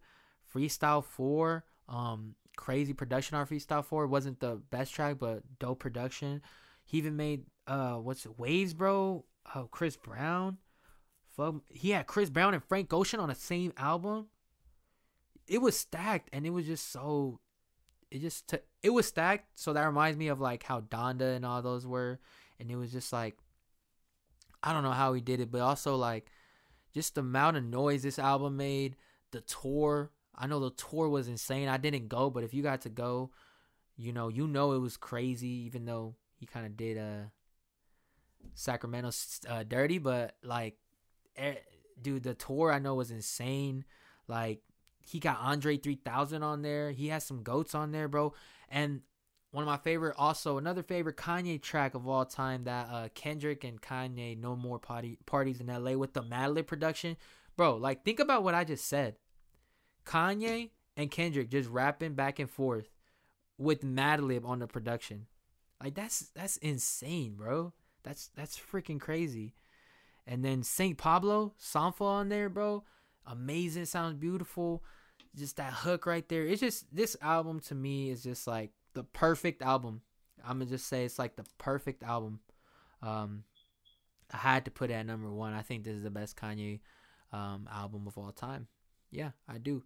Freestyle 0.54 1.04
Four, 1.04 1.64
um, 1.90 2.34
crazy 2.56 2.94
production 2.94 3.36
on 3.36 3.46
Freestyle 3.46 3.84
Four. 3.84 4.04
It 4.04 4.08
wasn't 4.08 4.40
the 4.40 4.56
best 4.70 4.94
track, 4.94 5.18
but 5.18 5.42
dope 5.58 5.80
production. 5.80 6.40
He 6.84 6.96
even 6.96 7.16
made 7.16 7.44
uh, 7.66 7.96
what's 7.96 8.24
it, 8.24 8.38
Waves, 8.38 8.72
bro? 8.72 9.24
Oh, 9.54 9.68
Chris 9.70 9.96
Brown. 9.96 10.56
Fuck, 11.36 11.56
he 11.68 11.90
had 11.90 12.06
Chris 12.06 12.30
Brown 12.30 12.54
and 12.54 12.64
Frank 12.64 12.94
Ocean 12.94 13.20
on 13.20 13.28
the 13.28 13.34
same 13.34 13.74
album 13.76 14.28
it 15.48 15.60
was 15.60 15.76
stacked 15.78 16.28
and 16.32 16.46
it 16.46 16.50
was 16.50 16.66
just 16.66 16.90
so 16.90 17.40
it 18.10 18.20
just 18.20 18.48
t- 18.48 18.58
it 18.82 18.90
was 18.90 19.06
stacked 19.06 19.58
so 19.58 19.72
that 19.72 19.84
reminds 19.84 20.16
me 20.16 20.28
of 20.28 20.40
like 20.40 20.62
how 20.62 20.80
donda 20.80 21.34
and 21.34 21.44
all 21.44 21.62
those 21.62 21.86
were 21.86 22.18
and 22.58 22.70
it 22.70 22.76
was 22.76 22.92
just 22.92 23.12
like 23.12 23.36
i 24.62 24.72
don't 24.72 24.82
know 24.82 24.92
how 24.92 25.12
he 25.12 25.20
did 25.20 25.40
it 25.40 25.50
but 25.50 25.60
also 25.60 25.96
like 25.96 26.30
just 26.94 27.14
the 27.14 27.20
amount 27.20 27.56
of 27.56 27.64
noise 27.64 28.02
this 28.02 28.18
album 28.18 28.56
made 28.56 28.96
the 29.32 29.40
tour 29.42 30.10
i 30.34 30.46
know 30.46 30.60
the 30.60 30.70
tour 30.70 31.08
was 31.08 31.28
insane 31.28 31.68
i 31.68 31.76
didn't 31.76 32.08
go 32.08 32.30
but 32.30 32.44
if 32.44 32.54
you 32.54 32.62
got 32.62 32.80
to 32.80 32.88
go 32.88 33.30
you 33.96 34.12
know 34.12 34.28
you 34.28 34.46
know 34.46 34.72
it 34.72 34.78
was 34.78 34.96
crazy 34.96 35.64
even 35.66 35.84
though 35.84 36.14
he 36.36 36.46
kind 36.46 36.66
of 36.66 36.76
did 36.76 36.98
uh 36.98 37.28
sacramento 38.54 39.10
uh, 39.48 39.64
dirty 39.64 39.98
but 39.98 40.36
like 40.42 40.76
er, 41.38 41.56
dude 42.00 42.22
the 42.22 42.34
tour 42.34 42.72
i 42.72 42.78
know 42.78 42.94
was 42.94 43.10
insane 43.10 43.84
like 44.28 44.60
he 45.06 45.20
got 45.20 45.38
Andre 45.40 45.76
3000 45.76 46.42
on 46.42 46.62
there. 46.62 46.90
He 46.90 47.08
has 47.08 47.24
some 47.24 47.42
goats 47.42 47.74
on 47.74 47.92
there, 47.92 48.08
bro. 48.08 48.34
And 48.68 49.02
one 49.52 49.62
of 49.62 49.68
my 49.68 49.76
favorite, 49.76 50.16
also 50.18 50.58
another 50.58 50.82
favorite 50.82 51.16
Kanye 51.16 51.62
track 51.62 51.94
of 51.94 52.08
all 52.08 52.24
time, 52.24 52.64
that 52.64 52.88
uh, 52.90 53.08
Kendrick 53.14 53.64
and 53.64 53.80
Kanye 53.80 54.38
No 54.38 54.56
More 54.56 54.78
Party 54.78 55.18
Parties 55.24 55.60
in 55.60 55.68
LA 55.68 55.92
with 55.92 56.12
the 56.12 56.22
Madlib 56.22 56.66
production, 56.66 57.16
bro. 57.56 57.76
Like 57.76 58.04
think 58.04 58.20
about 58.20 58.42
what 58.42 58.54
I 58.54 58.64
just 58.64 58.86
said. 58.86 59.16
Kanye 60.04 60.70
and 60.96 61.10
Kendrick 61.10 61.50
just 61.50 61.70
rapping 61.70 62.14
back 62.14 62.38
and 62.38 62.50
forth 62.50 62.90
with 63.58 63.82
Madlib 63.82 64.44
on 64.44 64.58
the 64.58 64.66
production. 64.66 65.26
Like 65.82 65.94
that's 65.94 66.30
that's 66.34 66.56
insane, 66.58 67.34
bro. 67.36 67.72
That's 68.02 68.28
that's 68.34 68.58
freaking 68.58 69.00
crazy. 69.00 69.54
And 70.26 70.44
then 70.44 70.64
Saint 70.64 70.98
Pablo, 70.98 71.54
Sampha 71.60 72.02
on 72.02 72.28
there, 72.28 72.48
bro. 72.48 72.84
Amazing, 73.24 73.84
sounds 73.84 74.14
beautiful 74.14 74.82
just 75.36 75.56
that 75.56 75.72
hook 75.72 76.06
right 76.06 76.28
there. 76.28 76.44
It's 76.46 76.60
just 76.60 76.94
this 76.94 77.16
album 77.20 77.60
to 77.60 77.74
me 77.74 78.10
is 78.10 78.22
just 78.22 78.46
like 78.46 78.70
the 78.94 79.04
perfect 79.04 79.62
album. 79.62 80.02
I'm 80.44 80.58
gonna 80.58 80.70
just 80.70 80.86
say 80.86 81.04
it's 81.04 81.18
like 81.18 81.36
the 81.36 81.44
perfect 81.58 82.02
album. 82.02 82.40
Um, 83.02 83.44
I 84.32 84.38
had 84.38 84.64
to 84.64 84.70
put 84.70 84.90
it 84.90 84.94
at 84.94 85.06
number 85.06 85.30
one. 85.30 85.52
I 85.52 85.62
think 85.62 85.84
this 85.84 85.94
is 85.94 86.02
the 86.02 86.10
best 86.10 86.36
Kanye 86.36 86.80
um, 87.32 87.68
album 87.72 88.06
of 88.06 88.18
all 88.18 88.32
time. 88.32 88.66
Yeah, 89.10 89.30
I 89.48 89.58
do. 89.58 89.84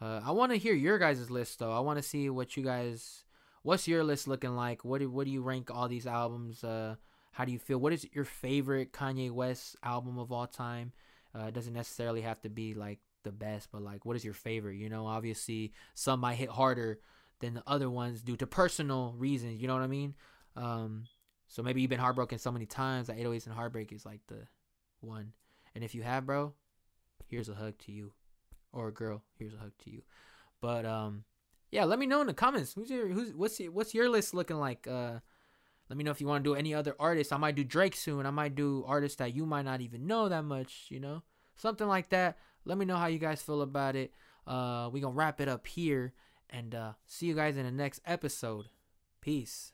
Uh, 0.00 0.20
I 0.24 0.30
want 0.32 0.52
to 0.52 0.58
hear 0.58 0.74
your 0.74 0.98
guys' 0.98 1.30
list 1.30 1.58
though. 1.58 1.72
I 1.72 1.80
want 1.80 1.98
to 1.98 2.02
see 2.02 2.30
what 2.30 2.56
you 2.56 2.62
guys. 2.62 3.24
What's 3.62 3.88
your 3.88 4.04
list 4.04 4.28
looking 4.28 4.54
like? 4.54 4.84
What 4.84 5.00
do 5.00 5.10
what 5.10 5.24
do 5.24 5.30
you 5.30 5.42
rank 5.42 5.70
all 5.70 5.88
these 5.88 6.06
albums? 6.06 6.62
Uh, 6.64 6.96
how 7.32 7.44
do 7.44 7.52
you 7.52 7.58
feel? 7.58 7.78
What 7.78 7.92
is 7.92 8.06
your 8.12 8.24
favorite 8.24 8.92
Kanye 8.92 9.30
West 9.30 9.76
album 9.82 10.18
of 10.18 10.32
all 10.32 10.46
time? 10.46 10.92
Uh, 11.34 11.46
it 11.46 11.54
doesn't 11.54 11.74
necessarily 11.74 12.22
have 12.22 12.40
to 12.42 12.48
be 12.48 12.74
like 12.74 12.98
the 13.28 13.32
best, 13.32 13.68
but 13.70 13.82
like, 13.82 14.04
what 14.04 14.16
is 14.16 14.24
your 14.24 14.34
favorite? 14.34 14.76
You 14.76 14.88
know, 14.88 15.06
obviously, 15.06 15.72
some 15.94 16.20
might 16.20 16.36
hit 16.36 16.48
harder 16.48 16.98
than 17.40 17.54
the 17.54 17.62
other 17.66 17.90
ones 17.90 18.22
due 18.22 18.36
to 18.36 18.46
personal 18.46 19.14
reasons. 19.16 19.60
You 19.60 19.68
know 19.68 19.74
what 19.74 19.82
I 19.82 19.88
mean? 19.88 20.14
Um, 20.56 21.04
so 21.46 21.62
maybe 21.62 21.80
you've 21.80 21.90
been 21.90 22.00
heartbroken 22.00 22.38
so 22.38 22.50
many 22.50 22.66
times 22.66 23.06
that 23.06 23.18
808s 23.18 23.46
and 23.46 23.54
Heartbreak 23.54 23.92
is 23.92 24.04
like 24.04 24.20
the 24.28 24.46
one. 25.00 25.32
And 25.74 25.84
if 25.84 25.94
you 25.94 26.02
have, 26.02 26.26
bro, 26.26 26.54
here's 27.26 27.48
a 27.48 27.54
hug 27.54 27.78
to 27.80 27.92
you. 27.92 28.12
Or 28.72 28.88
a 28.88 28.92
girl, 28.92 29.22
here's 29.38 29.54
a 29.54 29.58
hug 29.58 29.72
to 29.84 29.90
you. 29.90 30.02
But 30.60 30.84
um 30.84 31.24
yeah, 31.70 31.84
let 31.84 31.98
me 31.98 32.06
know 32.06 32.20
in 32.20 32.26
the 32.26 32.34
comments. 32.34 32.74
Who's 32.74 32.90
your 32.90 33.08
who's 33.08 33.32
what's 33.34 33.60
your, 33.60 33.72
what's 33.72 33.94
your 33.94 34.10
list 34.10 34.34
looking 34.34 34.58
like? 34.58 34.86
Uh 34.86 35.20
let 35.88 35.96
me 35.96 36.04
know 36.04 36.10
if 36.10 36.20
you 36.20 36.26
want 36.26 36.44
to 36.44 36.50
do 36.50 36.54
any 36.54 36.74
other 36.74 36.94
artists. 37.00 37.32
I 37.32 37.38
might 37.38 37.54
do 37.54 37.64
Drake 37.64 37.96
soon. 37.96 38.26
I 38.26 38.30
might 38.30 38.54
do 38.54 38.84
artists 38.86 39.16
that 39.18 39.34
you 39.34 39.46
might 39.46 39.64
not 39.64 39.80
even 39.80 40.06
know 40.06 40.28
that 40.28 40.44
much, 40.44 40.86
you 40.90 41.00
know? 41.00 41.22
Something 41.56 41.88
like 41.88 42.10
that. 42.10 42.36
Let 42.68 42.78
me 42.78 42.84
know 42.84 42.96
how 42.96 43.06
you 43.06 43.18
guys 43.18 43.42
feel 43.42 43.62
about 43.62 43.96
it. 43.96 44.12
Uh 44.46 44.90
we 44.92 45.00
to 45.00 45.14
wrap 45.14 45.40
it 45.40 45.48
up 45.48 45.66
here 45.66 46.12
and 46.50 46.74
uh 46.74 46.92
see 47.06 47.26
you 47.26 47.34
guys 47.34 47.56
in 47.56 47.64
the 47.64 47.72
next 47.72 48.00
episode. 48.06 48.68
Peace. 49.20 49.72